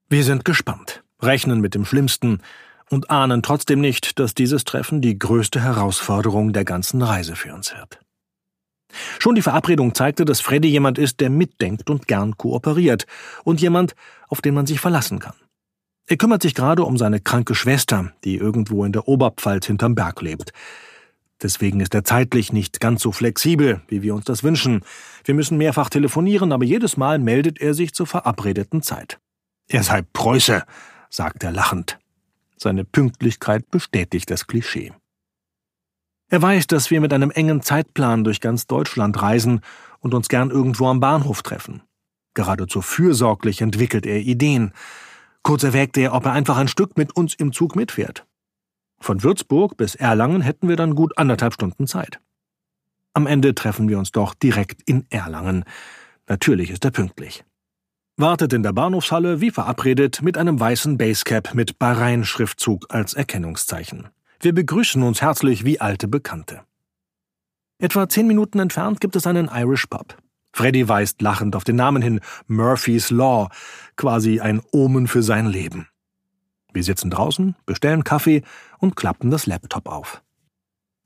Wir 0.08 0.24
sind 0.24 0.44
gespannt, 0.44 1.04
rechnen 1.20 1.60
mit 1.60 1.76
dem 1.76 1.84
Schlimmsten 1.84 2.42
und 2.92 3.10
ahnen 3.10 3.42
trotzdem 3.42 3.80
nicht, 3.80 4.18
dass 4.18 4.34
dieses 4.34 4.64
Treffen 4.64 5.00
die 5.00 5.18
größte 5.18 5.60
Herausforderung 5.60 6.52
der 6.52 6.64
ganzen 6.64 7.02
Reise 7.02 7.34
für 7.34 7.54
uns 7.54 7.74
wird. 7.74 8.00
Schon 9.18 9.34
die 9.34 9.42
Verabredung 9.42 9.94
zeigte, 9.94 10.24
dass 10.24 10.40
Freddy 10.40 10.68
jemand 10.68 10.98
ist, 10.98 11.20
der 11.20 11.30
mitdenkt 11.30 11.88
und 11.88 12.06
gern 12.06 12.36
kooperiert 12.36 13.06
und 13.44 13.60
jemand, 13.60 13.94
auf 14.28 14.42
den 14.42 14.54
man 14.54 14.66
sich 14.66 14.80
verlassen 14.80 15.18
kann. 15.18 15.34
Er 16.06 16.16
kümmert 16.18 16.42
sich 16.42 16.54
gerade 16.54 16.84
um 16.84 16.98
seine 16.98 17.20
kranke 17.20 17.54
Schwester, 17.54 18.12
die 18.24 18.36
irgendwo 18.36 18.84
in 18.84 18.92
der 18.92 19.08
Oberpfalz 19.08 19.66
hinterm 19.66 19.94
Berg 19.94 20.20
lebt. 20.20 20.52
Deswegen 21.40 21.80
ist 21.80 21.94
er 21.94 22.04
zeitlich 22.04 22.52
nicht 22.52 22.80
ganz 22.80 23.02
so 23.02 23.12
flexibel, 23.12 23.80
wie 23.88 24.02
wir 24.02 24.14
uns 24.14 24.26
das 24.26 24.44
wünschen. 24.44 24.84
Wir 25.24 25.34
müssen 25.34 25.58
mehrfach 25.58 25.88
telefonieren, 25.88 26.52
aber 26.52 26.64
jedes 26.64 26.96
Mal 26.96 27.18
meldet 27.18 27.60
er 27.60 27.74
sich 27.74 27.94
zur 27.94 28.06
verabredeten 28.06 28.82
Zeit. 28.82 29.18
Er 29.68 29.82
sei 29.82 30.02
Preuße, 30.12 30.64
sagt 31.08 31.42
er 31.42 31.52
lachend. 31.52 31.98
Seine 32.62 32.84
Pünktlichkeit 32.84 33.70
bestätigt 33.70 34.30
das 34.30 34.46
Klischee. 34.46 34.92
Er 36.30 36.40
weiß, 36.40 36.68
dass 36.68 36.92
wir 36.92 37.00
mit 37.00 37.12
einem 37.12 37.32
engen 37.32 37.60
Zeitplan 37.60 38.22
durch 38.22 38.40
ganz 38.40 38.68
Deutschland 38.68 39.20
reisen 39.20 39.60
und 39.98 40.14
uns 40.14 40.28
gern 40.28 40.50
irgendwo 40.50 40.86
am 40.86 41.00
Bahnhof 41.00 41.42
treffen. 41.42 41.82
Geradezu 42.34 42.80
fürsorglich 42.80 43.60
entwickelt 43.60 44.06
er 44.06 44.20
Ideen. 44.20 44.72
Kurz 45.42 45.64
erwägt 45.64 45.98
er, 45.98 46.14
ob 46.14 46.24
er 46.24 46.32
einfach 46.32 46.56
ein 46.56 46.68
Stück 46.68 46.96
mit 46.96 47.16
uns 47.16 47.34
im 47.34 47.52
Zug 47.52 47.74
mitfährt. 47.74 48.26
Von 49.00 49.24
Würzburg 49.24 49.76
bis 49.76 49.96
Erlangen 49.96 50.40
hätten 50.40 50.68
wir 50.68 50.76
dann 50.76 50.94
gut 50.94 51.18
anderthalb 51.18 51.54
Stunden 51.54 51.88
Zeit. 51.88 52.20
Am 53.12 53.26
Ende 53.26 53.56
treffen 53.56 53.88
wir 53.88 53.98
uns 53.98 54.12
doch 54.12 54.34
direkt 54.34 54.82
in 54.88 55.04
Erlangen. 55.10 55.64
Natürlich 56.28 56.70
ist 56.70 56.84
er 56.84 56.92
pünktlich. 56.92 57.44
Wartet 58.18 58.52
in 58.52 58.62
der 58.62 58.74
Bahnhofshalle, 58.74 59.40
wie 59.40 59.50
verabredet, 59.50 60.20
mit 60.20 60.36
einem 60.36 60.60
weißen 60.60 60.98
Basecap 60.98 61.54
mit 61.54 61.78
Bahrain-Schriftzug 61.78 62.86
als 62.90 63.14
Erkennungszeichen. 63.14 64.08
Wir 64.40 64.52
begrüßen 64.52 65.02
uns 65.02 65.22
herzlich 65.22 65.64
wie 65.64 65.80
alte 65.80 66.08
Bekannte. 66.08 66.60
Etwa 67.78 68.08
zehn 68.08 68.26
Minuten 68.26 68.58
entfernt 68.58 69.00
gibt 69.00 69.16
es 69.16 69.26
einen 69.26 69.48
Irish 69.48 69.86
Pub. 69.86 70.16
Freddy 70.52 70.86
weist 70.88 71.22
lachend 71.22 71.56
auf 71.56 71.64
den 71.64 71.76
Namen 71.76 72.02
hin 72.02 72.20
Murphy's 72.48 73.10
Law, 73.10 73.48
quasi 73.96 74.40
ein 74.40 74.60
Omen 74.72 75.08
für 75.08 75.22
sein 75.22 75.46
Leben. 75.46 75.88
Wir 76.74 76.84
sitzen 76.84 77.10
draußen, 77.10 77.56
bestellen 77.64 78.04
Kaffee 78.04 78.42
und 78.78 78.94
klappen 78.94 79.30
das 79.30 79.46
Laptop 79.46 79.88
auf. 79.88 80.22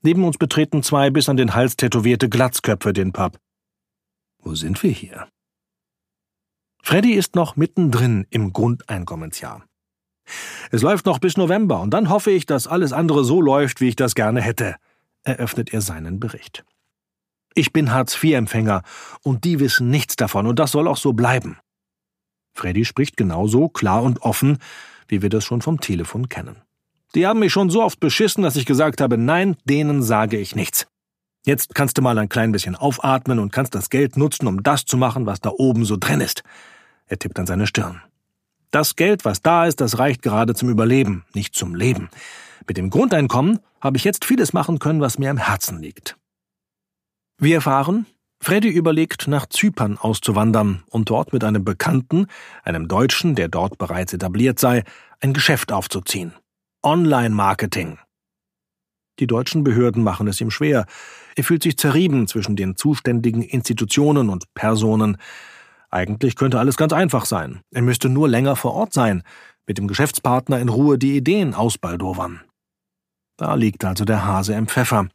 Neben 0.03 0.25
uns 0.25 0.39
betreten 0.39 0.83
zwei 0.83 1.11
bis 1.11 1.29
an 1.29 1.37
den 1.37 1.55
Hals 1.55 1.77
tätowierte 1.77 2.29
Glatzköpfe 2.29 2.93
den 2.93 3.13
Pub. 3.13 3.39
Wo 4.43 4.57
sind 4.57 4.83
wir 4.83 4.91
hier? 4.91 5.29
Freddy 6.89 7.15
ist 7.15 7.35
noch 7.35 7.57
mittendrin 7.57 8.29
im 8.31 8.53
Grundeinkommensjahr. 8.53 9.65
Es 10.71 10.83
läuft 10.83 11.05
noch 11.05 11.19
bis 11.19 11.37
November 11.37 11.81
und 11.81 11.91
dann 11.91 12.11
hoffe 12.11 12.31
ich, 12.31 12.47
dass 12.47 12.69
alles 12.69 12.93
andere 12.93 13.25
so 13.25 13.41
läuft, 13.41 13.81
wie 13.81 13.89
ich 13.89 13.97
das 13.97 14.15
gerne 14.15 14.41
hätte, 14.41 14.77
eröffnet 15.25 15.73
er 15.73 15.81
seinen 15.81 16.21
Bericht. 16.21 16.65
Ich 17.55 17.73
bin 17.73 17.93
Hartz-IV-Empfänger 17.93 18.83
und 19.25 19.43
die 19.43 19.59
wissen 19.59 19.91
nichts 19.91 20.15
davon 20.15 20.47
und 20.47 20.61
das 20.61 20.71
soll 20.71 20.87
auch 20.87 20.97
so 20.97 21.13
bleiben. 21.13 21.59
Freddy 22.55 22.85
spricht 22.85 23.17
genauso 23.17 23.69
klar 23.69 24.05
und 24.05 24.23
offen, 24.23 24.59
wie 25.09 25.23
wir 25.23 25.29
das 25.29 25.43
schon 25.45 25.63
vom 25.63 25.81
Telefon 25.81 26.29
kennen. 26.29 26.63
Die 27.17 27.27
haben 27.27 27.41
mich 27.41 27.53
schon 27.53 27.69
so 27.69 27.83
oft 27.83 27.99
beschissen, 27.99 28.45
dass 28.45 28.55
ich 28.55 28.65
gesagt 28.65 29.01
habe, 29.01 29.19
nein, 29.19 29.57
denen 29.65 30.05
sage 30.05 30.39
ich 30.39 30.55
nichts. 30.55 30.87
Jetzt 31.45 31.75
kannst 31.75 31.99
du 31.99 32.03
mal 32.03 32.17
ein 32.17 32.29
klein 32.29 32.53
bisschen 32.53 32.77
aufatmen 32.77 33.41
und 33.41 33.53
kannst 33.53 33.75
das 33.75 33.91
Geld 33.91 34.17
nutzen, 34.17 34.47
um 34.47 34.63
das 34.63 34.85
zu 34.85 34.97
machen, 34.97 35.27
was 35.27 35.41
da 35.41 35.51
oben 35.51 35.85
so 35.85 35.97
drin 35.97 36.21
ist. 36.21 36.45
Er 37.07 37.19
tippt 37.19 37.39
an 37.39 37.47
seine 37.47 37.67
Stirn. 37.67 38.03
Das 38.71 38.97
Geld, 38.97 39.25
was 39.25 39.43
da 39.43 39.67
ist, 39.67 39.81
das 39.81 39.99
reicht 39.99 40.23
gerade 40.23 40.55
zum 40.55 40.69
Überleben, 40.69 41.25
nicht 41.35 41.55
zum 41.55 41.75
Leben. 41.75 42.11
Mit 42.67 42.77
dem 42.77 42.91
Grundeinkommen 42.91 43.61
habe 43.81 43.97
ich 43.97 44.05
jetzt 44.05 44.25
vieles 44.25 44.53
machen 44.53 44.79
können, 44.79 45.01
was 45.01 45.19
mir 45.19 45.31
am 45.31 45.39
Herzen 45.39 45.81
liegt. 45.81 46.17
Wir 47.39 47.57
erfahren, 47.57 48.07
Freddy 48.41 48.69
überlegt, 48.69 49.29
nach 49.29 49.47
Zypern 49.47 49.99
auszuwandern 49.99 50.83
und 50.91 51.11
dort 51.11 51.33
mit 51.33 51.45
einem 51.45 51.65
Bekannten, 51.65 52.27
einem 52.65 52.89
Deutschen, 52.89 53.35
der 53.35 53.49
dort 53.49 53.79
bereits 53.79 54.13
etabliert 54.13 54.59
sei, 54.59 54.85
ein 55.21 55.33
Geschäft 55.33 55.73
aufzuziehen. 55.73 56.33
Online-Marketing. 56.83 57.99
Die 59.19 59.27
deutschen 59.27 59.65
Behörden 59.65 60.03
machen 60.03 60.29
es 60.29 60.41
ihm 60.41 60.51
schwer. 60.51 60.87
Er 61.37 61.45
fühlt 61.45 61.63
sich 61.63 61.79
zerrieben 61.79 62.29
zwischen 62.29 62.55
den 62.55 62.77
zuständigen 62.77 63.43
Institutionen 63.43 64.29
und 64.29 64.53
Personen. 64.55 65.17
Eigentlich 65.91 66.37
könnte 66.37 66.59
alles 66.59 66.77
ganz 66.77 66.93
einfach 66.93 67.25
sein. 67.25 67.61
Er 67.71 67.83
müsste 67.83 68.09
nur 68.09 68.29
länger 68.29 68.57
vor 68.57 68.75
Ort 68.75 68.93
sein, 68.93 69.23
mit 69.67 69.79
dem 69.79 69.89
Geschäftspartner 69.89 70.59
in 70.61 70.69
Ruhe 70.69 70.99
die 70.99 71.17
Ideen 71.17 71.55
ausbaldowern. 71.55 72.41
Da 73.37 73.55
liegt 73.55 73.85
also 73.85 74.05
der 74.05 74.25
Hase 74.25 74.55
im 74.55 74.67
Pfeffer. 74.67 75.09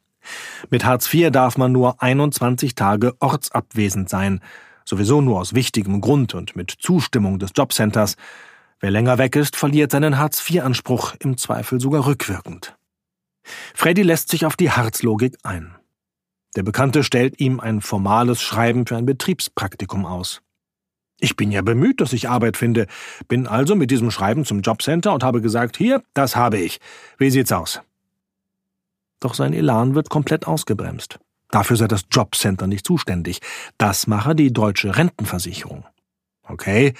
Mit 0.70 0.86
Hartz 0.86 1.12
IV 1.12 1.32
darf 1.32 1.58
man 1.58 1.72
nur 1.72 2.01
21 2.01 2.75
Tage 2.75 3.16
ortsabwesend 3.20 4.10
sein, 4.10 4.40
sowieso 4.86 5.22
nur 5.22 5.40
aus 5.40 5.54
wichtigem 5.54 6.01
Grund 6.01 6.36
und 6.36 6.56
mit 6.56 6.72
Zustimmung 6.72 7.40
des 7.40 7.51
Jobcenters. 7.56 8.16
Wer 8.80 8.92
länger 8.92 9.18
weg 9.18 9.36
ist, 9.36 9.56
verliert 9.56 9.92
seinen 9.92 10.18
Hartz 10.18 10.48
IV-Anspruch, 10.48 11.16
im 11.20 11.38
Zweifel 11.38 11.80
sogar 11.80 12.06
rückwirkend. 12.06 12.75
Freddy 13.74 14.04
lässt 14.04 14.30
sich 14.30 14.46
auf 14.46 14.56
die 14.56 14.72
Harzlogik 14.72 15.38
ein. 15.44 15.75
Der 16.56 16.63
Bekannte 16.63 17.04
stellt 17.04 17.40
ihm 17.40 17.60
ein 17.60 17.82
formales 17.82 18.42
Schreiben 18.42 18.86
für 18.86 18.98
ein 18.98 19.06
Betriebspraktikum 19.06 20.06
aus. 20.06 20.42
Ich 21.24 21.36
bin 21.36 21.51
ja 21.51 21.62
bemüht, 21.62 22.01
dass 22.01 22.13
ich 22.13 22.30
Arbeit 22.30 22.58
finde, 22.58 22.88
bin 23.28 23.46
also 23.46 23.75
mit 23.75 23.92
diesem 23.92 24.10
Schreiben 24.10 24.44
zum 24.44 24.62
Jobcenter 24.62 25.13
und 25.13 25.24
habe 25.24 25.40
gesagt, 25.40 25.78
hier, 25.78 26.04
das 26.16 26.36
habe 26.36 26.58
ich. 26.58 26.80
Wie 27.20 27.30
sieht's 27.30 27.51
aus? 27.51 27.80
Doch 29.20 29.36
sein 29.36 29.54
Elan 29.54 29.94
wird 29.94 30.10
komplett 30.10 30.48
ausgebremst. 30.48 31.20
Dafür 31.51 31.78
sei 31.78 31.88
das 31.88 32.06
Jobcenter 32.10 32.66
nicht 32.66 32.88
zuständig. 32.88 33.40
Das 33.78 34.08
mache 34.08 34.34
die 34.34 34.51
deutsche 34.51 34.98
Rentenversicherung. 34.98 35.86
Okay, 36.42 36.96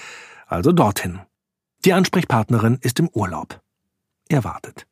also 0.46 0.70
dorthin. 0.70 1.18
Die 1.84 1.92
Ansprechpartnerin 1.92 2.78
ist 2.80 3.00
im 3.00 3.08
Urlaub. 3.08 3.60
Er 4.28 4.44
wartet. 4.44 4.86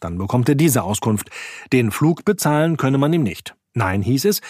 Dann 0.00 0.18
bekommt 0.18 0.48
er 0.48 0.56
diese 0.56 0.82
Auskunft. 0.82 1.30
Den 1.72 1.92
Flug 1.92 2.24
bezahlen 2.24 2.76
könne 2.76 2.98
man 2.98 3.12
ihm 3.12 3.22
nicht. 3.22 3.54
Nein, 3.74 4.02
hieß 4.02 4.24
es, 4.24 4.40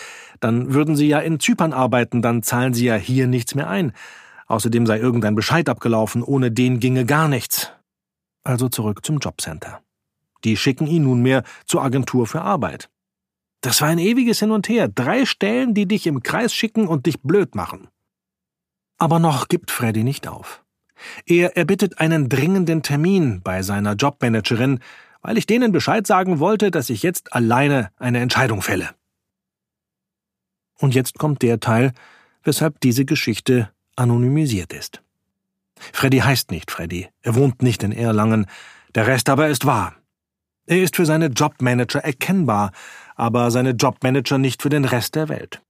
dann 0.41 0.75
würden 0.75 0.97
Sie 0.97 1.09
ja 1.09 1.19
in 1.21 1.41
Zypern 1.41 1.73
arbeiten, 1.73 2.23
dann 2.23 2.43
zahlen 2.43 2.75
Sie 2.75 2.87
ja 2.87 2.95
hier 2.95 3.27
nichts 3.27 3.55
mehr 3.55 3.69
ein. 3.69 3.93
Außerdem 4.47 4.87
sei 4.87 4.99
irgendein 4.99 5.35
Bescheid 5.35 5.69
abgelaufen, 5.69 6.23
ohne 6.23 6.51
den 6.51 6.81
ginge 6.81 7.05
gar 7.05 7.29
nichts. 7.29 7.73
Also 8.45 8.69
zurück 8.69 9.05
zum 9.05 9.19
Jobcenter. 9.19 9.81
Die 10.45 10.57
schicken 10.57 10.87
ihn 10.87 11.05
nunmehr 11.05 11.43
zur 11.65 11.83
Agentur 11.83 12.27
für 12.27 12.43
Arbeit. 12.43 12.89
Das 13.61 13.81
war 13.81 13.89
ein 13.89 13.99
ewiges 13.99 14.39
Hin 14.39 14.53
und 14.53 14.69
Her, 14.69 14.89
drei 14.89 15.25
Stellen, 15.25 15.75
die 15.75 15.87
dich 15.87 16.07
im 16.07 16.23
Kreis 16.23 16.55
schicken 16.55 16.87
und 16.87 17.07
dich 17.07 17.23
blöd 17.23 17.55
machen. 17.55 17.89
Aber 18.99 19.19
noch 19.19 19.49
gibt 19.49 19.71
Freddy 19.71 20.05
nicht 20.05 20.29
auf. 20.29 20.63
Er 21.27 21.57
erbittet 21.57 21.99
einen 21.99 22.29
dringenden 22.29 22.83
Termin 22.83 23.43
bei 23.43 23.63
seiner 23.63 23.95
Jobmanagerin, 23.95 24.81
weil 25.21 25.37
ich 25.37 25.47
denen 25.47 25.73
Bescheid 25.73 26.07
sagen 26.07 26.39
wollte, 26.39 26.71
dass 26.71 26.89
ich 26.89 27.03
jetzt 27.03 27.33
alleine 27.33 27.91
eine 27.99 28.21
Entscheidung 28.21 28.63
fälle. 28.63 28.91
Und 30.79 30.95
jetzt 30.95 31.19
kommt 31.19 31.43
der 31.43 31.61
Teil, 31.61 31.93
weshalb 32.43 32.81
diese 32.81 33.05
Geschichte 33.05 33.71
anonymisiert 33.97 34.73
ist. 34.73 35.03
Freddy 35.93 36.19
heißt 36.19 36.51
nicht 36.51 36.71
Freddy, 36.71 37.09
er 37.23 37.35
wohnt 37.35 37.63
nicht 37.63 37.83
in 37.83 37.93
Erlangen, 37.93 38.47
der 38.95 39.07
Rest 39.07 39.29
aber 39.29 39.49
ist 39.49 39.67
wahr. 39.67 39.95
Er 40.67 40.83
ist 40.83 40.97
für 40.97 41.07
seine 41.07 41.27
Jobmanager 41.27 42.01
erkennbar, 42.01 42.73
aber 43.15 43.51
seine 43.51 43.71
Jobmanager 43.71 44.39
nicht 44.39 44.63
für 44.63 44.69
den 44.69 44.85
Rest 44.85 45.15
der 45.15 45.29
Welt. 45.29 45.63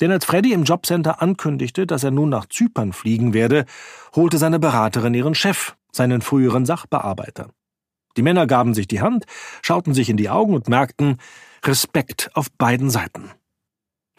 Denn 0.00 0.10
als 0.10 0.24
Freddy 0.24 0.52
im 0.52 0.64
Jobcenter 0.64 1.20
ankündigte, 1.20 1.86
dass 1.86 2.04
er 2.04 2.10
nun 2.10 2.30
nach 2.30 2.46
Zypern 2.46 2.92
fliegen 2.92 3.34
werde, 3.34 3.66
holte 4.14 4.38
seine 4.38 4.58
Beraterin 4.58 5.12
ihren 5.12 5.34
Chef, 5.34 5.76
seinen 5.92 6.22
früheren 6.22 6.64
Sachbearbeiter. 6.64 7.50
Die 8.16 8.22
Männer 8.22 8.46
gaben 8.46 8.74
sich 8.74 8.88
die 8.88 9.02
Hand, 9.02 9.26
schauten 9.62 9.92
sich 9.92 10.08
in 10.08 10.16
die 10.16 10.30
Augen 10.30 10.54
und 10.54 10.68
merkten 10.68 11.18
Respekt 11.64 12.30
auf 12.34 12.50
beiden 12.52 12.88
Seiten. 12.88 13.30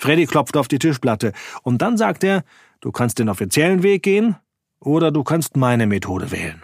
Freddy 0.02 0.26
klopfte 0.26 0.60
auf 0.60 0.68
die 0.68 0.80
Tischplatte 0.80 1.32
und 1.62 1.84
dann 1.84 1.96
sagte 1.96 2.28
er, 2.28 2.44
du 2.80 2.92
kannst 2.92 3.20
den 3.20 3.30
offiziellen 3.30 3.84
Weg 3.84 4.02
gehen 4.02 4.36
oder 4.80 5.12
du 5.12 5.24
kannst 5.24 5.56
meine 5.56 5.86
Methode 5.86 6.32
wählen. 6.32 6.64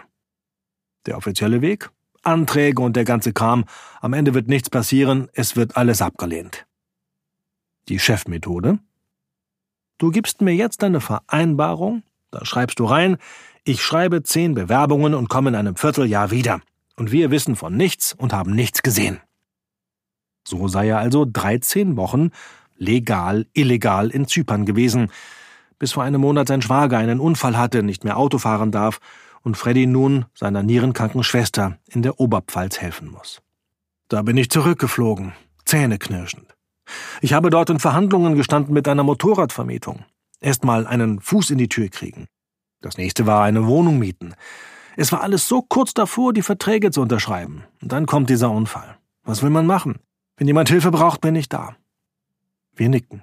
Der 1.06 1.16
offizielle 1.16 1.62
Weg? 1.62 1.88
Anträge 2.24 2.82
und 2.82 2.96
der 2.96 3.04
ganze 3.04 3.32
Kram. 3.32 3.64
Am 4.00 4.12
Ende 4.12 4.34
wird 4.34 4.48
nichts 4.48 4.70
passieren, 4.70 5.28
es 5.34 5.54
wird 5.54 5.76
alles 5.76 6.02
abgelehnt. 6.02 6.66
Die 7.88 8.00
Chefmethode? 8.00 8.80
Du 9.98 10.10
gibst 10.10 10.40
mir 10.40 10.54
jetzt 10.54 10.82
eine 10.82 11.00
Vereinbarung, 11.00 12.02
da 12.32 12.44
schreibst 12.44 12.80
du 12.80 12.86
rein, 12.86 13.18
ich 13.62 13.82
schreibe 13.82 14.24
zehn 14.24 14.54
Bewerbungen 14.54 15.14
und 15.14 15.28
komme 15.28 15.50
in 15.50 15.54
einem 15.54 15.76
Vierteljahr 15.76 16.32
wieder. 16.32 16.60
Und 16.96 17.12
wir 17.12 17.30
wissen 17.30 17.54
von 17.54 17.76
nichts 17.76 18.14
und 18.14 18.32
haben 18.32 18.52
nichts 18.52 18.82
gesehen. 18.82 19.20
So 20.44 20.66
sei 20.66 20.88
er 20.88 20.98
also 20.98 21.24
13 21.24 21.96
Wochen 21.96 22.30
legal, 22.78 23.46
illegal 23.52 24.08
in 24.10 24.26
Zypern 24.26 24.64
gewesen, 24.64 25.10
bis 25.78 25.92
vor 25.92 26.02
einem 26.02 26.20
Monat 26.20 26.48
sein 26.48 26.62
Schwager 26.62 26.98
einen 26.98 27.20
Unfall 27.20 27.56
hatte, 27.56 27.82
nicht 27.82 28.04
mehr 28.04 28.16
Auto 28.16 28.38
fahren 28.38 28.72
darf 28.72 29.00
und 29.42 29.56
Freddy 29.56 29.86
nun 29.86 30.26
seiner 30.34 30.62
nierenkranken 30.62 31.22
Schwester 31.22 31.78
in 31.86 32.02
der 32.02 32.18
Oberpfalz 32.20 32.80
helfen 32.80 33.10
muss. 33.10 33.40
Da 34.08 34.22
bin 34.22 34.36
ich 34.36 34.50
zurückgeflogen, 34.50 35.32
zähneknirschend. 35.64 36.54
Ich 37.20 37.34
habe 37.34 37.50
dort 37.50 37.70
in 37.70 37.78
Verhandlungen 37.78 38.34
gestanden 38.34 38.72
mit 38.72 38.88
einer 38.88 39.02
Motorradvermietung. 39.02 40.04
Erstmal 40.40 40.86
einen 40.86 41.20
Fuß 41.20 41.50
in 41.50 41.58
die 41.58 41.68
Tür 41.68 41.88
kriegen. 41.88 42.26
Das 42.80 42.96
nächste 42.96 43.26
war 43.26 43.44
eine 43.44 43.66
Wohnung 43.66 43.98
mieten. 43.98 44.34
Es 44.96 45.12
war 45.12 45.22
alles 45.22 45.46
so 45.48 45.62
kurz 45.62 45.94
davor, 45.94 46.32
die 46.32 46.42
Verträge 46.42 46.90
zu 46.90 47.02
unterschreiben. 47.02 47.64
Und 47.82 47.92
dann 47.92 48.06
kommt 48.06 48.30
dieser 48.30 48.50
Unfall. 48.50 48.96
Was 49.24 49.42
will 49.42 49.50
man 49.50 49.66
machen? 49.66 49.98
Wenn 50.36 50.46
jemand 50.46 50.68
Hilfe 50.68 50.90
braucht, 50.90 51.20
bin 51.20 51.36
ich 51.36 51.48
da. 51.48 51.76
Wir 52.78 52.88
nicken. 52.88 53.22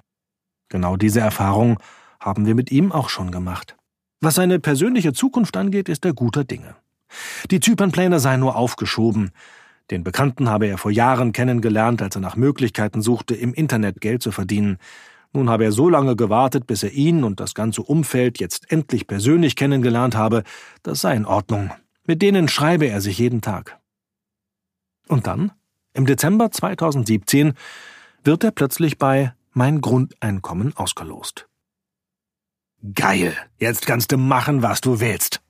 Genau 0.68 0.96
diese 0.96 1.20
Erfahrung 1.20 1.78
haben 2.20 2.46
wir 2.46 2.54
mit 2.54 2.70
ihm 2.70 2.92
auch 2.92 3.08
schon 3.08 3.30
gemacht. 3.30 3.76
Was 4.20 4.34
seine 4.34 4.60
persönliche 4.60 5.12
Zukunft 5.12 5.56
angeht, 5.56 5.88
ist 5.88 6.04
er 6.04 6.12
guter 6.12 6.44
Dinge. 6.44 6.76
Die 7.50 7.60
Zypernpläne 7.60 8.20
seien 8.20 8.40
nur 8.40 8.56
aufgeschoben. 8.56 9.30
Den 9.90 10.02
Bekannten 10.02 10.48
habe 10.48 10.66
er 10.66 10.78
vor 10.78 10.90
Jahren 10.90 11.32
kennengelernt, 11.32 12.02
als 12.02 12.16
er 12.16 12.20
nach 12.20 12.36
Möglichkeiten 12.36 13.02
suchte, 13.02 13.34
im 13.34 13.54
Internet 13.54 14.00
Geld 14.00 14.22
zu 14.22 14.32
verdienen. 14.32 14.78
Nun 15.32 15.48
habe 15.48 15.64
er 15.64 15.72
so 15.72 15.88
lange 15.88 16.16
gewartet, 16.16 16.66
bis 16.66 16.82
er 16.82 16.92
ihn 16.92 17.22
und 17.22 17.40
das 17.40 17.54
ganze 17.54 17.82
Umfeld 17.82 18.40
jetzt 18.40 18.70
endlich 18.70 19.06
persönlich 19.06 19.54
kennengelernt 19.54 20.16
habe, 20.16 20.42
das 20.82 21.00
sei 21.00 21.14
in 21.14 21.24
Ordnung. 21.24 21.70
Mit 22.04 22.22
denen 22.22 22.48
schreibe 22.48 22.86
er 22.86 23.00
sich 23.00 23.18
jeden 23.18 23.42
Tag. 23.42 23.78
Und 25.08 25.26
dann, 25.26 25.52
im 25.92 26.06
Dezember 26.06 26.50
2017, 26.50 27.54
wird 28.24 28.42
er 28.42 28.50
plötzlich 28.50 28.98
bei 28.98 29.35
Mein 29.58 29.80
Grundeinkommen 29.80 30.76
ausgelost. 30.76 31.48
Geil, 32.94 33.34
jetzt 33.56 33.86
kannst 33.86 34.12
du 34.12 34.18
machen, 34.18 34.60
was 34.60 34.82
du 34.82 35.00
willst. 35.00 35.40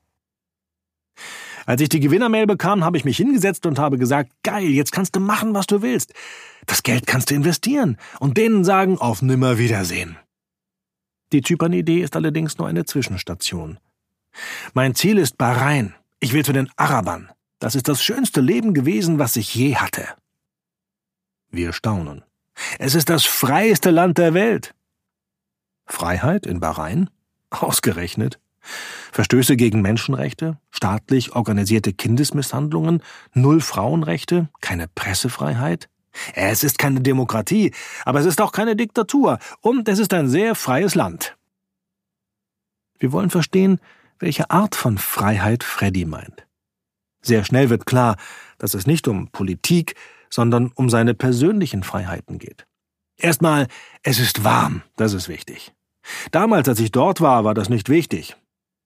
Als 1.66 1.80
ich 1.80 1.88
die 1.88 1.98
Gewinnermail 1.98 2.46
bekam, 2.46 2.84
habe 2.84 2.96
ich 2.96 3.04
mich 3.04 3.16
hingesetzt 3.16 3.66
und 3.66 3.80
habe 3.80 3.98
gesagt, 3.98 4.30
geil, 4.44 4.68
jetzt 4.68 4.92
kannst 4.92 5.16
du 5.16 5.18
machen, 5.18 5.54
was 5.54 5.66
du 5.66 5.82
willst. 5.82 6.14
Das 6.66 6.84
Geld 6.84 7.08
kannst 7.08 7.32
du 7.32 7.34
investieren 7.34 7.96
und 8.20 8.36
denen 8.36 8.62
sagen, 8.62 8.96
auf 8.96 9.22
Nimmerwiedersehen. 9.22 10.16
Die 11.32 11.42
Zypern-Idee 11.42 12.02
ist 12.02 12.14
allerdings 12.14 12.58
nur 12.58 12.68
eine 12.68 12.84
Zwischenstation. 12.84 13.80
Mein 14.72 14.94
Ziel 14.94 15.18
ist 15.18 15.36
Bahrain. 15.36 15.96
Ich 16.20 16.32
will 16.32 16.44
zu 16.44 16.52
den 16.52 16.70
Arabern. 16.76 17.32
Das 17.58 17.74
ist 17.74 17.88
das 17.88 18.04
schönste 18.04 18.40
Leben 18.40 18.72
gewesen, 18.72 19.18
was 19.18 19.34
ich 19.34 19.52
je 19.52 19.74
hatte. 19.74 20.06
Wir 21.50 21.72
staunen. 21.72 22.22
Es 22.78 22.94
ist 22.94 23.08
das 23.08 23.24
freieste 23.24 23.90
Land 23.90 24.18
der 24.18 24.34
Welt. 24.34 24.74
Freiheit 25.86 26.46
in 26.46 26.60
Bahrain? 26.60 27.10
Ausgerechnet. 27.50 28.40
Verstöße 29.12 29.56
gegen 29.56 29.80
Menschenrechte, 29.80 30.58
staatlich 30.70 31.34
organisierte 31.34 31.92
Kindesmisshandlungen, 31.92 33.02
null 33.32 33.60
Frauenrechte, 33.60 34.48
keine 34.60 34.88
Pressefreiheit. 34.88 35.88
Es 36.34 36.64
ist 36.64 36.78
keine 36.78 37.00
Demokratie, 37.00 37.72
aber 38.04 38.20
es 38.20 38.26
ist 38.26 38.40
auch 38.40 38.52
keine 38.52 38.74
Diktatur 38.74 39.38
und 39.60 39.88
es 39.88 39.98
ist 39.98 40.12
ein 40.14 40.28
sehr 40.28 40.54
freies 40.54 40.94
Land. 40.94 41.36
Wir 42.98 43.12
wollen 43.12 43.30
verstehen, 43.30 43.80
welche 44.18 44.50
Art 44.50 44.74
von 44.74 44.98
Freiheit 44.98 45.62
Freddy 45.62 46.06
meint. 46.06 46.46
Sehr 47.20 47.44
schnell 47.44 47.70
wird 47.70 47.86
klar, 47.86 48.16
dass 48.58 48.74
es 48.74 48.86
nicht 48.86 49.08
um 49.08 49.28
Politik, 49.28 49.94
sondern 50.30 50.72
um 50.74 50.90
seine 50.90 51.14
persönlichen 51.14 51.82
Freiheiten 51.82 52.38
geht. 52.38 52.66
Erstmal, 53.16 53.68
es 54.02 54.18
ist 54.18 54.44
warm, 54.44 54.82
das 54.96 55.12
ist 55.12 55.28
wichtig. 55.28 55.72
Damals, 56.30 56.68
als 56.68 56.80
ich 56.80 56.92
dort 56.92 57.20
war, 57.20 57.44
war 57.44 57.54
das 57.54 57.68
nicht 57.68 57.88
wichtig. 57.88 58.36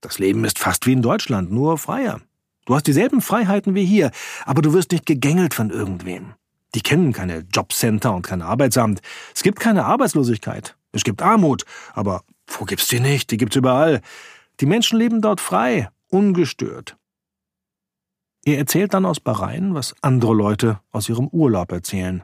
Das 0.00 0.18
Leben 0.18 0.44
ist 0.44 0.59
fast 0.59 0.87
wie 0.87 0.92
in 0.92 1.03
Deutschland, 1.03 1.50
nur 1.50 1.79
freier. 1.79 2.20
Du 2.66 2.74
hast 2.74 2.87
dieselben 2.87 3.20
Freiheiten 3.20 3.74
wie 3.74 3.85
hier, 3.85 4.11
aber 4.44 4.62
du 4.62 4.72
wirst 4.72 4.92
nicht 4.92 5.07
gegängelt 5.07 5.55
von 5.55 5.70
irgendwem. 5.70 6.35
Die 6.74 6.83
kennen 6.83 7.12
keine 7.12 7.44
Jobcenter 7.53 8.14
und 8.14 8.22
kein 8.22 8.42
Arbeitsamt. 8.42 9.00
Es 9.35 9.42
gibt 9.42 9.59
keine 9.59 9.85
Arbeitslosigkeit. 9.85 10.76
Es 10.92 11.05
gibt 11.05 11.22
Armut, 11.22 11.64
aber 11.94 12.22
wo 12.46 12.64
gibt's 12.64 12.88
die 12.88 13.00
nicht? 13.00 13.31
Die 13.31 13.37
gibt's 13.37 13.57
überall. 13.57 14.00
Die 14.61 14.66
Menschen 14.66 14.98
leben 14.98 15.20
dort 15.20 15.40
frei, 15.40 15.88
ungestört. 16.09 16.96
Er 18.44 18.59
erzählt 18.59 18.94
dann 18.94 19.05
aus 19.05 19.20
Bahrain, 19.20 19.74
was 19.74 19.94
andere 20.00 20.35
Leute 20.35 20.81
aus 20.92 21.09
ihrem 21.09 21.29
Urlaub 21.29 21.72
erzählen. 21.72 22.22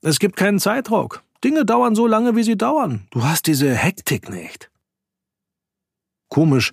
Es 0.00 0.18
gibt 0.18 0.36
keinen 0.36 0.58
Zeitdruck. 0.58 1.22
Dinge 1.44 1.64
dauern 1.64 1.94
so 1.94 2.06
lange, 2.06 2.34
wie 2.34 2.42
sie 2.42 2.56
dauern. 2.56 3.06
Du 3.10 3.24
hast 3.24 3.46
diese 3.46 3.74
Hektik 3.74 4.28
nicht. 4.30 4.70
Komisch, 6.28 6.72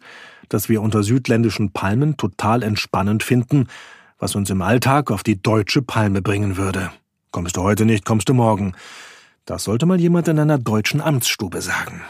dass 0.49 0.69
wir 0.69 0.81
unter 0.81 1.03
südländischen 1.03 1.71
Palmen 1.71 2.17
total 2.17 2.63
entspannend 2.63 3.23
finden, 3.23 3.67
was 4.17 4.35
uns 4.35 4.49
im 4.49 4.61
Alltag 4.61 5.11
auf 5.11 5.23
die 5.23 5.41
deutsche 5.41 5.81
Palme 5.81 6.21
bringen 6.21 6.57
würde. 6.57 6.91
Kommst 7.31 7.57
du 7.57 7.61
heute 7.61 7.85
nicht, 7.85 8.05
kommst 8.05 8.29
du 8.29 8.33
morgen. 8.33 8.73
Das 9.45 9.65
sollte 9.65 9.85
mal 9.85 9.99
jemand 9.99 10.27
in 10.27 10.39
einer 10.39 10.57
deutschen 10.57 11.01
Amtsstube 11.01 11.61
sagen. 11.61 12.01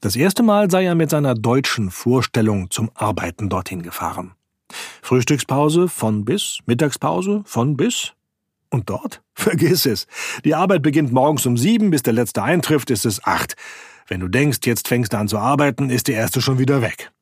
Das 0.00 0.16
erste 0.16 0.42
Mal 0.42 0.70
sei 0.70 0.84
er 0.84 0.94
mit 0.94 1.10
seiner 1.10 1.34
deutschen 1.34 1.90
Vorstellung 1.90 2.70
zum 2.70 2.90
Arbeiten 2.94 3.50
dorthin 3.50 3.82
gefahren. 3.82 4.32
Frühstückspause 5.02 5.88
von 5.88 6.24
bis, 6.24 6.58
Mittagspause 6.66 7.42
von 7.44 7.76
bis. 7.76 8.12
Und 8.70 8.88
dort? 8.88 9.22
Vergiss 9.34 9.86
es. 9.86 10.06
Die 10.44 10.54
Arbeit 10.54 10.82
beginnt 10.82 11.12
morgens 11.12 11.46
um 11.46 11.56
sieben, 11.56 11.90
bis 11.90 12.02
der 12.02 12.12
letzte 12.12 12.42
eintrifft, 12.42 12.90
ist 12.90 13.04
es 13.04 13.24
acht. 13.24 13.56
Wenn 14.06 14.20
du 14.20 14.28
denkst, 14.28 14.58
jetzt 14.64 14.88
fängst 14.88 15.12
du 15.12 15.18
an 15.18 15.28
zu 15.28 15.38
arbeiten, 15.38 15.90
ist 15.90 16.08
die 16.08 16.12
erste 16.12 16.40
schon 16.40 16.58
wieder 16.58 16.82
weg. 16.82 17.12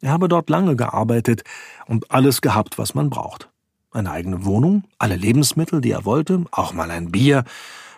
Er 0.00 0.12
habe 0.12 0.28
dort 0.28 0.50
lange 0.50 0.76
gearbeitet 0.76 1.44
und 1.86 2.10
alles 2.10 2.40
gehabt, 2.40 2.76
was 2.76 2.94
man 2.94 3.10
braucht. 3.10 3.48
Eine 3.90 4.10
eigene 4.10 4.44
Wohnung, 4.44 4.84
alle 4.98 5.16
Lebensmittel, 5.16 5.80
die 5.80 5.92
er 5.92 6.04
wollte, 6.04 6.44
auch 6.50 6.72
mal 6.72 6.90
ein 6.90 7.10
Bier, 7.10 7.44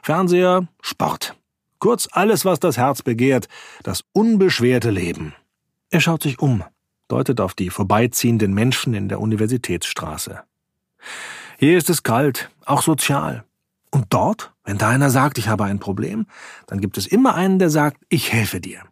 Fernseher, 0.02 0.68
Sport. 0.80 1.34
Kurz 1.78 2.08
alles, 2.12 2.44
was 2.44 2.60
das 2.60 2.76
Herz 2.76 3.02
begehrt, 3.02 3.48
das 3.82 4.04
unbeschwerte 4.12 4.90
Leben. 4.90 5.34
Er 5.90 6.00
schaut 6.00 6.22
sich 6.22 6.38
um, 6.38 6.62
deutet 7.08 7.40
auf 7.40 7.54
die 7.54 7.70
vorbeiziehenden 7.70 8.52
Menschen 8.54 8.94
in 8.94 9.08
der 9.08 9.20
Universitätsstraße. 9.20 10.42
Hier 11.58 11.78
ist 11.78 11.90
es 11.90 12.02
kalt, 12.02 12.50
auch 12.64 12.82
sozial. 12.82 13.44
Und 13.90 14.06
dort, 14.10 14.52
wenn 14.64 14.78
da 14.78 14.90
einer 14.90 15.10
sagt, 15.10 15.38
ich 15.38 15.48
habe 15.48 15.64
ein 15.64 15.78
Problem, 15.78 16.26
dann 16.66 16.80
gibt 16.80 16.98
es 16.98 17.06
immer 17.06 17.34
einen, 17.34 17.58
der 17.58 17.70
sagt, 17.70 18.02
ich 18.08 18.32
helfe 18.32 18.60
dir. 18.60 18.82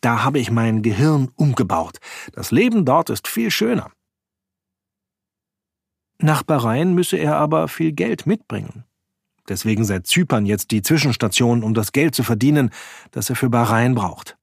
Da 0.00 0.22
habe 0.22 0.38
ich 0.38 0.50
mein 0.50 0.82
Gehirn 0.82 1.30
umgebaut. 1.36 1.98
Das 2.32 2.50
Leben 2.50 2.84
dort 2.84 3.10
ist 3.10 3.28
viel 3.28 3.50
schöner. 3.50 3.90
Nach 6.18 6.42
Bahrain 6.42 6.94
müsse 6.94 7.16
er 7.16 7.36
aber 7.36 7.68
viel 7.68 7.92
Geld 7.92 8.26
mitbringen. 8.26 8.84
Deswegen 9.48 9.84
sei 9.84 10.00
Zypern 10.00 10.46
jetzt 10.46 10.70
die 10.70 10.82
Zwischenstation, 10.82 11.62
um 11.64 11.74
das 11.74 11.92
Geld 11.92 12.14
zu 12.14 12.22
verdienen, 12.22 12.70
das 13.10 13.30
er 13.30 13.36
für 13.36 13.50
Bahrain 13.50 13.94
braucht. 13.94 14.36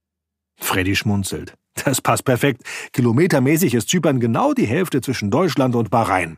Freddy 0.59 0.95
schmunzelt. 0.95 1.53
Das 1.85 2.01
passt 2.01 2.25
perfekt. 2.25 2.63
Kilometermäßig 2.93 3.73
ist 3.73 3.89
Zypern 3.89 4.19
genau 4.19 4.53
die 4.53 4.67
Hälfte 4.67 5.01
zwischen 5.01 5.31
Deutschland 5.31 5.75
und 5.75 5.89
Bahrain. 5.89 6.37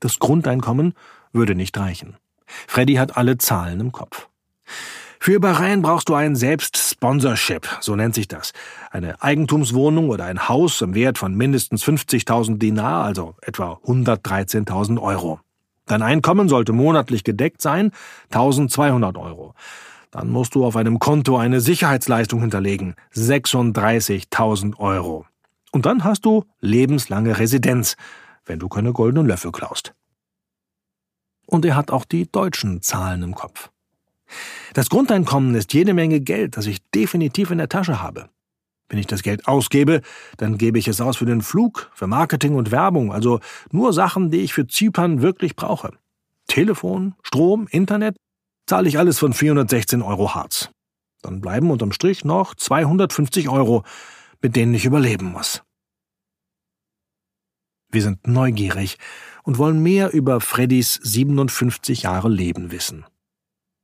Das 0.00 0.18
Grundeinkommen 0.18 0.94
würde 1.32 1.54
nicht 1.54 1.76
reichen. 1.78 2.16
Freddy 2.66 2.94
hat 2.94 3.16
alle 3.16 3.38
Zahlen 3.38 3.80
im 3.80 3.92
Kopf. 3.92 4.28
Für 5.22 5.38
Bahrain 5.38 5.82
brauchst 5.82 6.08
du 6.08 6.14
ein 6.14 6.34
Selbstsponsorship, 6.34 7.68
so 7.80 7.94
nennt 7.94 8.14
sich 8.14 8.26
das. 8.26 8.52
Eine 8.90 9.22
Eigentumswohnung 9.22 10.08
oder 10.08 10.24
ein 10.24 10.48
Haus 10.48 10.80
im 10.80 10.94
Wert 10.94 11.18
von 11.18 11.34
mindestens 11.34 11.84
50.000 11.84 12.56
Dinar, 12.56 13.04
also 13.04 13.36
etwa 13.42 13.74
113.000 13.84 14.98
Euro. 14.98 15.38
Dein 15.84 16.00
Einkommen 16.00 16.48
sollte 16.48 16.72
monatlich 16.72 17.22
gedeckt 17.22 17.60
sein, 17.60 17.90
1200 18.30 19.18
Euro. 19.18 19.54
Dann 20.10 20.28
musst 20.28 20.54
du 20.54 20.64
auf 20.64 20.76
einem 20.76 20.98
Konto 20.98 21.36
eine 21.36 21.60
Sicherheitsleistung 21.60 22.40
hinterlegen, 22.40 22.94
36.000 23.14 24.76
Euro. 24.78 25.26
Und 25.72 25.86
dann 25.86 26.02
hast 26.02 26.24
du 26.24 26.44
lebenslange 26.60 27.38
Residenz, 27.38 27.96
wenn 28.44 28.58
du 28.58 28.68
keine 28.68 28.92
goldenen 28.92 29.26
Löffel 29.26 29.52
klaust. 29.52 29.94
Und 31.46 31.64
er 31.64 31.76
hat 31.76 31.90
auch 31.90 32.04
die 32.04 32.30
deutschen 32.30 32.82
Zahlen 32.82 33.22
im 33.22 33.34
Kopf. 33.34 33.70
Das 34.74 34.88
Grundeinkommen 34.88 35.54
ist 35.54 35.72
jede 35.74 35.94
Menge 35.94 36.20
Geld, 36.20 36.56
das 36.56 36.66
ich 36.66 36.78
definitiv 36.90 37.50
in 37.50 37.58
der 37.58 37.68
Tasche 37.68 38.02
habe. 38.02 38.28
Wenn 38.88 38.98
ich 38.98 39.06
das 39.06 39.22
Geld 39.22 39.46
ausgebe, 39.46 40.02
dann 40.36 40.58
gebe 40.58 40.78
ich 40.78 40.88
es 40.88 41.00
aus 41.00 41.18
für 41.18 41.24
den 41.24 41.42
Flug, 41.42 41.90
für 41.94 42.08
Marketing 42.08 42.56
und 42.56 42.72
Werbung, 42.72 43.12
also 43.12 43.38
nur 43.70 43.92
Sachen, 43.92 44.30
die 44.30 44.40
ich 44.40 44.52
für 44.52 44.66
Zypern 44.66 45.22
wirklich 45.22 45.54
brauche. 45.54 45.92
Telefon, 46.48 47.14
Strom, 47.22 47.68
Internet, 47.70 48.16
zahle 48.66 48.88
ich 48.88 48.98
alles 48.98 49.18
von 49.18 49.32
416 49.32 50.02
Euro 50.02 50.34
Harz. 50.34 50.70
Dann 51.22 51.40
bleiben 51.40 51.70
unterm 51.70 51.92
Strich 51.92 52.24
noch 52.24 52.54
250 52.54 53.48
Euro, 53.48 53.84
mit 54.40 54.56
denen 54.56 54.74
ich 54.74 54.84
überleben 54.84 55.26
muss. 55.26 55.62
Wir 57.90 58.02
sind 58.02 58.26
neugierig 58.26 58.98
und 59.42 59.58
wollen 59.58 59.82
mehr 59.82 60.12
über 60.12 60.40
Freddys 60.40 60.94
57 61.02 62.02
Jahre 62.02 62.28
Leben 62.28 62.70
wissen. 62.70 63.04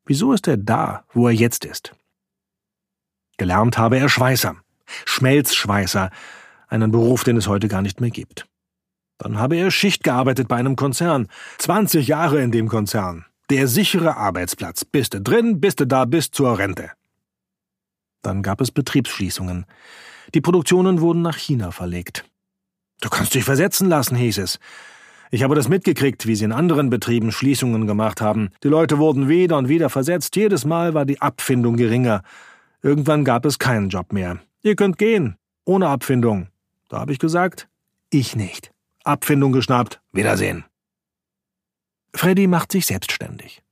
Wieso 0.04 0.32
ist 0.32 0.46
er 0.46 0.56
da, 0.56 1.04
wo 1.12 1.26
er 1.26 1.34
jetzt 1.34 1.64
ist? 1.64 1.94
Gelernt 3.36 3.76
habe 3.76 3.98
er 3.98 4.08
Schweißer, 4.08 4.56
Schmelzschweißer, 5.04 6.10
einen 6.68 6.90
Beruf, 6.90 7.24
den 7.24 7.36
es 7.36 7.48
heute 7.48 7.68
gar 7.68 7.82
nicht 7.82 8.00
mehr 8.00 8.10
gibt. 8.10 8.46
Dann 9.18 9.38
habe 9.38 9.56
er 9.56 9.70
Schicht 9.70 10.04
gearbeitet 10.04 10.46
bei 10.48 10.56
einem 10.56 10.76
Konzern, 10.76 11.28
20 11.58 12.06
Jahre 12.06 12.42
in 12.42 12.52
dem 12.52 12.68
Konzern. 12.68 13.26
Der 13.48 13.68
sichere 13.68 14.16
Arbeitsplatz. 14.16 14.85
Bist 14.85 15.14
du 15.14 15.20
drin, 15.20 15.61
bist 15.61 15.78
du 15.78 15.87
da 15.87 16.04
bis 16.04 16.32
zur 16.32 16.59
Rente. 16.59 16.90
Dann 18.22 18.42
gab 18.42 18.61
es 18.61 18.72
Betriebsschließungen. 18.72 19.66
Die 20.35 20.40
Produktionen 20.40 21.00
wurden 21.00 21.22
nach 21.22 21.37
China 21.37 21.70
verlegt. 21.70 22.24
Du 23.00 23.09
kannst 23.09 23.35
dich 23.35 23.44
versetzen 23.44 23.88
lassen, 23.88 24.16
hieß 24.16 24.38
es. 24.38 24.59
Ich 25.30 25.44
habe 25.44 25.54
das 25.54 25.68
mitgekriegt, 25.68 26.26
wie 26.26 26.35
sie 26.35 26.44
in 26.44 26.52
anderen 26.52 26.90
Betrieben 26.90 27.30
Schließungen 27.30 27.87
gemacht 27.87 28.20
haben. 28.20 28.50
Die 28.64 28.68
Leute 28.68 28.98
wurden 28.98 29.28
wieder 29.28 29.59
und 29.59 29.68
wieder 29.68 29.90
versetzt. 29.90 30.35
Jedes 30.35 30.64
Mal 30.64 30.94
war 30.94 31.04
die 31.04 31.20
Abfindung 31.20 31.76
geringer. 31.76 32.22
Irgendwann 32.82 33.24
gab 33.24 33.44
es 33.44 33.61
keinen 33.61 33.90
Job 33.90 34.12
mehr. 34.12 34.40
Ihr 34.62 34.74
könnt 34.74 34.98
gehen. 34.98 35.37
Ohne 35.64 35.88
Abfindung. 35.88 36.48
Da 36.88 36.98
habe 36.98 37.12
ich 37.12 37.20
gesagt, 37.20 37.68
ich 38.11 38.35
nicht. 38.35 38.72
Abfindung 39.04 39.52
geschnappt. 39.52 40.00
Wiedersehen. 40.12 40.64
Freddy 42.16 42.46
macht 42.46 42.72
sich 42.72 42.87
selbstständig. 42.87 43.62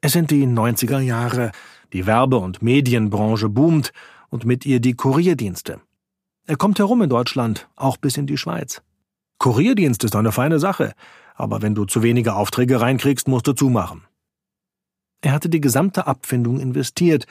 Es 0.00 0.12
sind 0.12 0.30
die 0.30 0.46
90er 0.46 1.00
Jahre. 1.00 1.52
Die 1.92 2.06
Werbe- 2.06 2.38
und 2.38 2.62
Medienbranche 2.62 3.50
boomt 3.50 3.92
und 4.30 4.46
mit 4.46 4.64
ihr 4.64 4.80
die 4.80 4.94
Kurierdienste. 4.94 5.78
Er 6.46 6.56
kommt 6.56 6.78
herum 6.78 7.02
in 7.02 7.10
Deutschland, 7.10 7.68
auch 7.76 7.98
bis 7.98 8.16
in 8.16 8.26
die 8.26 8.38
Schweiz. 8.38 8.80
Kurierdienst 9.38 10.04
ist 10.04 10.16
eine 10.16 10.32
feine 10.32 10.58
Sache, 10.58 10.94
aber 11.34 11.60
wenn 11.60 11.74
du 11.74 11.84
zu 11.84 12.02
wenige 12.02 12.34
Aufträge 12.34 12.80
reinkriegst, 12.80 13.28
musst 13.28 13.46
du 13.46 13.52
zumachen. 13.52 14.04
Er 15.20 15.32
hatte 15.32 15.50
die 15.50 15.60
gesamte 15.60 16.06
Abfindung 16.06 16.60
investiert, 16.60 17.26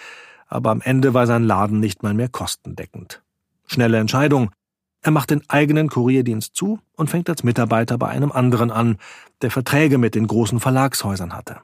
aber 0.47 0.69
am 0.69 0.81
Ende 0.81 1.15
war 1.15 1.25
sein 1.25 1.43
Laden 1.43 1.79
nicht 1.79 2.03
mal 2.03 2.13
mehr 2.13 2.29
kostendeckend. 2.29 3.23
Schnelle 3.65 3.97
Entscheidung. 3.97 4.51
Er 5.01 5.11
macht 5.11 5.31
den 5.31 5.47
eigenen 5.49 5.89
Kurierdienst 5.89 6.55
zu 6.55 6.79
und 6.95 7.09
fängt 7.09 7.29
als 7.29 7.43
Mitarbeiter 7.43 7.97
bei 7.97 8.07
einem 8.07 8.31
anderen 8.31 8.69
an, 8.69 8.97
der 9.41 9.49
Verträge 9.49 9.97
mit 9.97 10.13
den 10.13 10.27
großen 10.27 10.59
Verlagshäusern 10.59 11.33
hatte. 11.33 11.61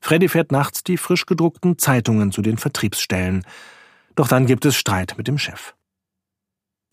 Freddy 0.00 0.28
fährt 0.28 0.52
nachts 0.52 0.82
die 0.82 0.96
frisch 0.96 1.26
gedruckten 1.26 1.78
Zeitungen 1.78 2.32
zu 2.32 2.42
den 2.42 2.58
Vertriebsstellen. 2.58 3.44
Doch 4.14 4.28
dann 4.28 4.46
gibt 4.46 4.64
es 4.64 4.76
Streit 4.76 5.14
mit 5.16 5.28
dem 5.28 5.38
Chef. 5.38 5.74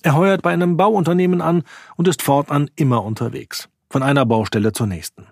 Er 0.03 0.15
heuert 0.15 0.41
bei 0.41 0.51
einem 0.51 0.77
Bauunternehmen 0.77 1.41
an 1.41 1.63
und 1.95 2.08
ist 2.08 2.21
fortan 2.21 2.69
immer 2.75 3.03
unterwegs, 3.03 3.69
von 3.89 4.03
einer 4.03 4.25
Baustelle 4.25 4.71
zur 4.71 4.88
nächsten. 4.88 5.27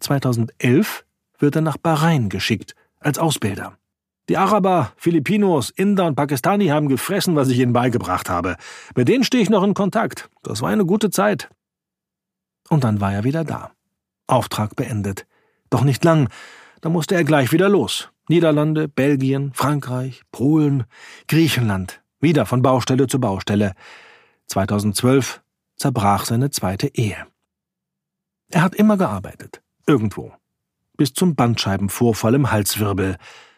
2011 0.00 1.04
wird 1.38 1.56
er 1.56 1.62
nach 1.62 1.76
Bahrain 1.76 2.28
geschickt, 2.28 2.74
als 3.00 3.18
Ausbilder. 3.18 3.76
Die 4.28 4.38
Araber, 4.38 4.92
Filipinos, 4.96 5.70
Inder 5.70 6.06
und 6.06 6.14
Pakistani 6.14 6.68
haben 6.68 6.88
gefressen, 6.88 7.36
was 7.36 7.48
ich 7.48 7.58
ihnen 7.58 7.74
beigebracht 7.74 8.30
habe. 8.30 8.56
Mit 8.96 9.08
denen 9.08 9.24
stehe 9.24 9.42
ich 9.42 9.50
noch 9.50 9.62
in 9.62 9.74
Kontakt. 9.74 10.30
Das 10.42 10.62
war 10.62 10.70
eine 10.70 10.86
gute 10.86 11.10
Zeit. 11.10 11.50
Und 12.70 12.84
dann 12.84 13.00
war 13.00 13.12
er 13.12 13.24
wieder 13.24 13.44
da. 13.44 13.72
Auftrag 14.26 14.76
beendet. 14.76 15.26
Doch 15.68 15.84
nicht 15.84 16.02
lang. 16.04 16.30
Da 16.80 16.88
musste 16.88 17.14
er 17.14 17.24
gleich 17.24 17.52
wieder 17.52 17.68
los. 17.68 18.10
Niederlande, 18.28 18.88
Belgien, 18.88 19.52
Frankreich, 19.52 20.22
Polen, 20.32 20.84
Griechenland, 21.28 22.02
wieder 22.20 22.46
von 22.46 22.62
Baustelle 22.62 23.06
zu 23.06 23.20
Baustelle. 23.20 23.74
2012 24.46 25.42
zerbrach 25.76 26.24
seine 26.24 26.50
zweite 26.50 26.88
Ehe. 26.94 27.26
Er 28.50 28.62
hat 28.62 28.74
immer 28.74 28.96
gearbeitet. 28.96 29.62
Irgendwo. 29.86 30.32
Bis 30.96 31.12
zum 31.12 31.34
Bandscheibenvorfall 31.34 32.34
im 32.34 32.50
Halswirbel. 32.50 33.16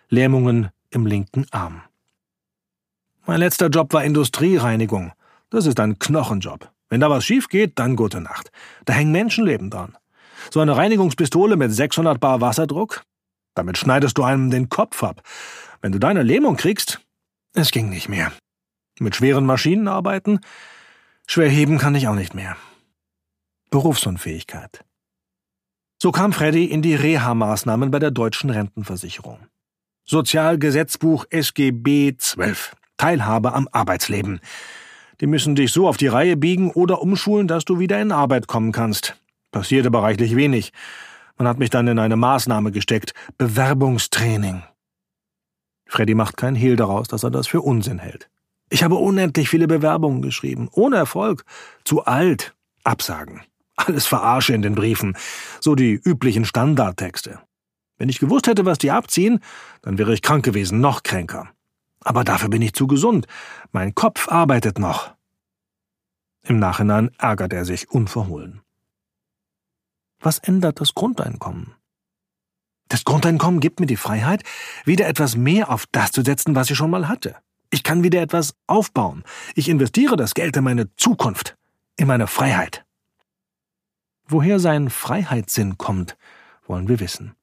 Lähmungen 0.09 0.71
im 0.90 1.07
linken 1.07 1.47
Arm. 1.51 1.83
Mein 3.27 3.40
letzter 3.40 3.69
Job 3.69 3.92
war 3.92 4.05
Industriereinigung. 4.05 5.12
Das 5.51 5.66
ist 5.66 5.81
ein 5.81 5.99
Knochenjob. 5.99 6.71
Wenn 6.88 7.01
da 7.01 7.11
was 7.11 7.25
schief 7.25 7.49
geht, 7.49 7.79
dann 7.79 7.97
gute 7.97 8.21
Nacht. 8.21 8.53
Da 8.85 8.92
hängen 8.92 9.11
Menschenleben 9.11 9.71
dran. 9.71 9.97
So 10.53 10.61
eine 10.61 10.77
Reinigungspistole 10.77 11.57
mit 11.57 11.73
600 11.73 12.21
Bar 12.21 12.40
Wasserdruck? 12.40 13.03
Damit 13.55 13.79
schneidest 13.79 14.16
du 14.19 14.23
einem 14.23 14.51
den 14.51 14.69
Kopf 14.69 15.03
ab. 15.03 15.23
Wenn 15.81 15.92
du 15.92 15.99
deine 15.99 16.23
Lähmung 16.23 16.57
kriegst, 16.57 17.01
es 17.55 17.73
ging 17.73 17.88
nicht 17.88 18.09
mehr. 18.09 18.33
Mit 19.01 19.16
schweren 19.16 19.45
Maschinen 19.45 19.88
arbeiten? 19.88 20.40
Schwer 21.27 21.49
heben 21.49 21.79
kann 21.79 21.97
ich 21.97 22.07
auch 22.07 22.14
nicht 22.14 22.35
mehr. 22.35 22.57
Berufsunfähigkeit. 23.71 24.85
So 26.01 26.12
kam 26.12 26.33
Freddy 26.33 26.66
in 26.66 26.83
die 26.83 26.95
Reha-Maßnahmen 26.95 27.90
bei 27.90 27.99
der 27.99 28.11
deutschen 28.12 28.51
Rentenversicherung. 28.51 29.40
Sozialgesetzbuch 30.09 31.25
SGB 31.31 32.16
12. 32.16 32.77
Teilhabe 32.97 33.53
am 33.55 33.69
Arbeitsleben. 33.73 34.38
Die 35.21 35.27
müssen 35.27 35.57
dich 35.57 35.73
so 35.73 35.88
auf 35.88 35.97
die 35.97 36.07
Reihe 36.07 36.37
biegen 36.37 36.71
oder 36.71 37.03
umschulen, 37.03 37.49
dass 37.49 37.64
du 37.64 37.81
wieder 37.81 38.01
in 38.01 38.12
Arbeit 38.12 38.47
kommen 38.47 38.71
kannst. 38.71 39.16
Passierte 39.51 39.88
aber 39.88 40.03
reichlich 40.03 40.37
wenig. 40.37 40.73
Man 41.38 41.49
hat 41.49 41.59
mich 41.59 41.71
dann 41.71 41.88
in 41.88 41.99
eine 41.99 42.14
Maßnahme 42.14 42.71
gesteckt. 42.71 43.14
Bewerbungstraining. 43.37 44.62
Freddy 45.87 46.14
macht 46.14 46.37
kein 46.37 46.55
Hehl 46.55 46.77
daraus, 46.77 47.09
dass 47.09 47.25
er 47.25 47.33
das 47.33 47.49
für 47.49 47.62
Unsinn 47.62 47.99
hält. 47.99 48.29
Ich 48.71 48.85
habe 48.85 48.95
unendlich 48.95 49.49
viele 49.49 49.66
Bewerbungen 49.66 50.23
geschrieben, 50.23 50.69
ohne 50.71 50.97
Erfolg, 50.99 51.45
zu 51.83 52.05
alt, 52.05 52.55
Absagen. 52.85 53.42
Alles 53.75 54.07
Verarsche 54.07 54.55
in 54.55 54.62
den 54.62 54.77
Briefen, 54.77 55.16
so 55.61 55.75
die 55.75 55.95
üblichen 55.95 56.45
Standardtexte. 56.45 57.40
Wenn 57.98 58.09
ich 58.09 58.18
gewusst 58.18 58.46
hätte, 58.46 58.64
was 58.64 58.78
die 58.78 58.90
abziehen, 58.90 59.40
dann 59.82 59.98
wäre 59.98 60.12
ich 60.12 60.22
krank 60.22 60.44
gewesen, 60.44 60.80
noch 60.80 61.02
kränker. 61.02 61.50
Aber 62.00 62.24
dafür 62.24 62.48
bin 62.48 62.62
ich 62.62 62.74
zu 62.74 62.87
gesund. 62.87 63.26
Mein 63.72 63.94
Kopf 63.94 64.28
arbeitet 64.28 64.78
noch. 64.78 65.14
Im 66.42 66.59
Nachhinein 66.59 67.11
ärgert 67.18 67.52
er 67.52 67.64
sich 67.64 67.90
unverhohlen. 67.90 68.61
Was 70.20 70.38
ändert 70.38 70.80
das 70.80 70.94
Grundeinkommen? 70.94 71.74
Das 72.88 73.04
Grundeinkommen 73.04 73.61
gibt 73.61 73.80
mir 73.80 73.87
die 73.87 73.96
Freiheit, 73.96 74.44
wieder 74.85 75.09
etwas 75.09 75.37
mehr 75.37 75.70
auf 75.70 75.87
das 75.90 76.12
zu 76.12 76.22
setzen, 76.22 76.54
was 76.54 76.70
ich 76.70 76.76
schon 76.76 76.90
mal 76.90 77.09
hatte. 77.09 77.37
Ich 77.70 77.82
kann 77.82 78.04
wieder 78.04 78.22
etwas 78.22 78.54
aufbauen. 78.68 79.24
Ich 79.56 79.68
investiere 79.68 80.16
das 80.16 80.35
Geld 80.35 80.56
in 80.56 80.64
meine 80.64 80.94
Zukunft, 80.96 81.56
in 81.96 82.06
meine 82.06 82.28
Freiheit. 82.28 82.85
Woher 84.28 84.61
sein 84.61 84.88
Freiheitssinn 84.90 85.78
kommt, 85.78 86.16
wollen 86.66 86.88
wir 86.88 87.00
wissen. 87.00 87.35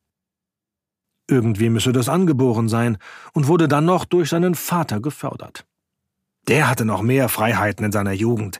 Irgendwie 1.27 1.69
müsse 1.69 1.93
das 1.93 2.09
angeboren 2.09 2.67
sein 2.67 2.97
und 3.33 3.47
wurde 3.47 3.67
dann 3.67 3.85
noch 3.85 4.05
durch 4.05 4.29
seinen 4.29 4.55
Vater 4.55 4.99
gefördert. 4.99 5.65
Der 6.47 6.69
hatte 6.69 6.85
noch 6.85 7.01
mehr 7.01 7.29
Freiheiten 7.29 7.85
in 7.85 7.91
seiner 7.91 8.11
Jugend, 8.11 8.59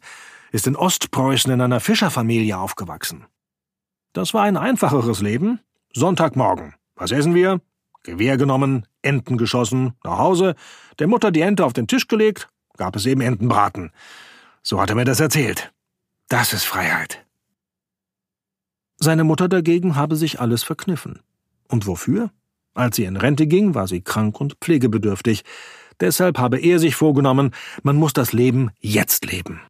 ist 0.52 0.67
in 0.67 0.76
Ostpreußen 0.76 1.52
in 1.52 1.62
einer 1.62 1.80
Fischerfamilie 1.80 2.58
aufgewachsen. 2.58 3.26
Das 4.13 4.34
war 4.34 4.43
ein 4.43 4.58
einfacheres 4.58 5.21
Leben. 5.21 5.60
Sonntagmorgen. 5.93 6.76
Was 6.95 7.12
essen 7.12 7.36
wir? 7.36 7.62
Gewehr 8.04 8.38
genommen, 8.38 8.86
Enten 9.02 9.38
geschossen, 9.38 9.93
nach 10.04 10.17
Hause, 10.17 10.56
der 10.99 11.08
Mutter 11.08 11.32
die 11.32 11.41
Ente 11.41 11.65
auf 11.65 11.73
den 11.73 11.88
Tisch 11.88 12.08
gelegt, 12.08 12.49
gab 12.78 12.95
es 12.95 13.06
eben 13.06 13.21
Entenbraten. 13.21 13.91
So 14.62 14.82
hat 14.82 14.89
er 14.89 14.95
mir 14.95 15.06
das 15.06 15.19
erzählt. 15.19 15.73
Das 16.30 16.54
ist 16.54 16.63
Freiheit. 16.63 17.26
Seine 18.97 19.23
Mutter 19.23 19.49
dagegen 19.49 19.95
habe 19.95 20.15
sich 20.15 20.39
alles 20.39 20.63
verkniffen. 20.63 21.19
Und 21.67 21.88
wofür? 21.88 22.32
Als 22.73 22.95
sie 22.95 23.05
in 23.05 23.17
Rente 23.17 23.47
ging, 23.47 23.75
war 23.75 23.88
sie 23.88 24.01
krank 24.01 24.39
und 24.41 24.55
pflegebedürftig. 24.55 25.43
Deshalb 25.99 26.39
habe 26.39 26.59
er 26.59 26.79
sich 26.79 26.95
vorgenommen, 26.95 27.51
man 27.83 27.95
muss 27.95 28.13
das 28.13 28.33
Leben 28.33 28.71
jetzt 28.79 29.25
leben. 29.25 29.62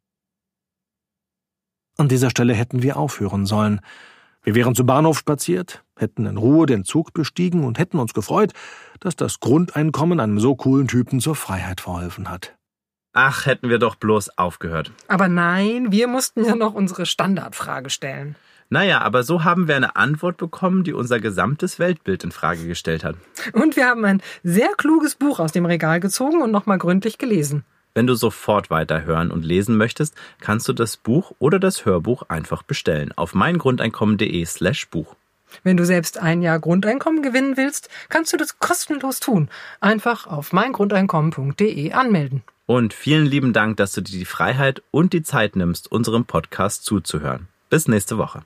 An 1.96 2.08
dieser 2.08 2.30
Stelle 2.30 2.54
hätten 2.54 2.82
wir 2.82 2.96
aufhören 2.96 3.46
sollen. 3.46 3.80
Wir 4.42 4.54
wären 4.54 4.74
zum 4.74 4.86
Bahnhof 4.86 5.18
spaziert, 5.18 5.84
hätten 5.96 6.26
in 6.26 6.36
Ruhe 6.36 6.66
den 6.66 6.84
Zug 6.84 7.12
bestiegen 7.12 7.64
und 7.64 7.78
hätten 7.78 7.98
uns 7.98 8.14
gefreut, 8.14 8.52
dass 9.00 9.16
das 9.16 9.40
Grundeinkommen 9.40 10.20
einem 10.20 10.40
so 10.40 10.54
coolen 10.56 10.88
Typen 10.88 11.20
zur 11.20 11.36
Freiheit 11.36 11.80
verholfen 11.80 12.28
hat. 12.28 12.54
Ach, 13.12 13.46
hätten 13.46 13.68
wir 13.68 13.78
doch 13.78 13.94
bloß 13.94 14.38
aufgehört. 14.38 14.92
Aber 15.06 15.28
nein, 15.28 15.92
wir 15.92 16.08
mussten 16.08 16.44
ja 16.44 16.56
noch 16.56 16.74
unsere 16.74 17.06
Standardfrage 17.06 17.88
stellen. 17.88 18.34
Naja, 18.70 19.00
aber 19.00 19.22
so 19.22 19.44
haben 19.44 19.68
wir 19.68 19.76
eine 19.76 19.96
Antwort 19.96 20.36
bekommen, 20.36 20.84
die 20.84 20.92
unser 20.92 21.20
gesamtes 21.20 21.78
Weltbild 21.78 22.24
in 22.24 22.32
Frage 22.32 22.66
gestellt 22.66 23.04
hat. 23.04 23.16
Und 23.52 23.76
wir 23.76 23.86
haben 23.86 24.04
ein 24.04 24.22
sehr 24.42 24.70
kluges 24.76 25.14
Buch 25.14 25.38
aus 25.38 25.52
dem 25.52 25.66
Regal 25.66 26.00
gezogen 26.00 26.42
und 26.42 26.50
nochmal 26.50 26.78
gründlich 26.78 27.18
gelesen. 27.18 27.64
Wenn 27.94 28.08
du 28.08 28.14
sofort 28.14 28.70
weiterhören 28.70 29.30
und 29.30 29.44
lesen 29.44 29.76
möchtest, 29.76 30.14
kannst 30.40 30.66
du 30.68 30.72
das 30.72 30.96
Buch 30.96 31.32
oder 31.38 31.60
das 31.60 31.84
Hörbuch 31.84 32.24
einfach 32.28 32.64
bestellen 32.64 33.12
auf 33.12 33.34
meingrundeinkommen.de 33.34 34.44
slash 34.46 34.88
Buch. 34.88 35.14
Wenn 35.62 35.76
du 35.76 35.86
selbst 35.86 36.18
ein 36.18 36.42
Jahr 36.42 36.58
Grundeinkommen 36.58 37.22
gewinnen 37.22 37.56
willst, 37.56 37.88
kannst 38.08 38.32
du 38.32 38.36
das 38.36 38.58
kostenlos 38.58 39.20
tun. 39.20 39.48
Einfach 39.80 40.26
auf 40.26 40.52
meingrundeinkommen.de 40.52 41.92
anmelden. 41.92 42.42
Und 42.66 42.94
vielen 42.94 43.26
lieben 43.26 43.52
Dank, 43.52 43.76
dass 43.76 43.92
du 43.92 44.00
dir 44.00 44.18
die 44.18 44.24
Freiheit 44.24 44.82
und 44.90 45.12
die 45.12 45.22
Zeit 45.22 45.54
nimmst, 45.54 45.92
unserem 45.92 46.24
Podcast 46.24 46.84
zuzuhören. 46.84 47.48
Bis 47.70 47.86
nächste 47.86 48.18
Woche. 48.18 48.42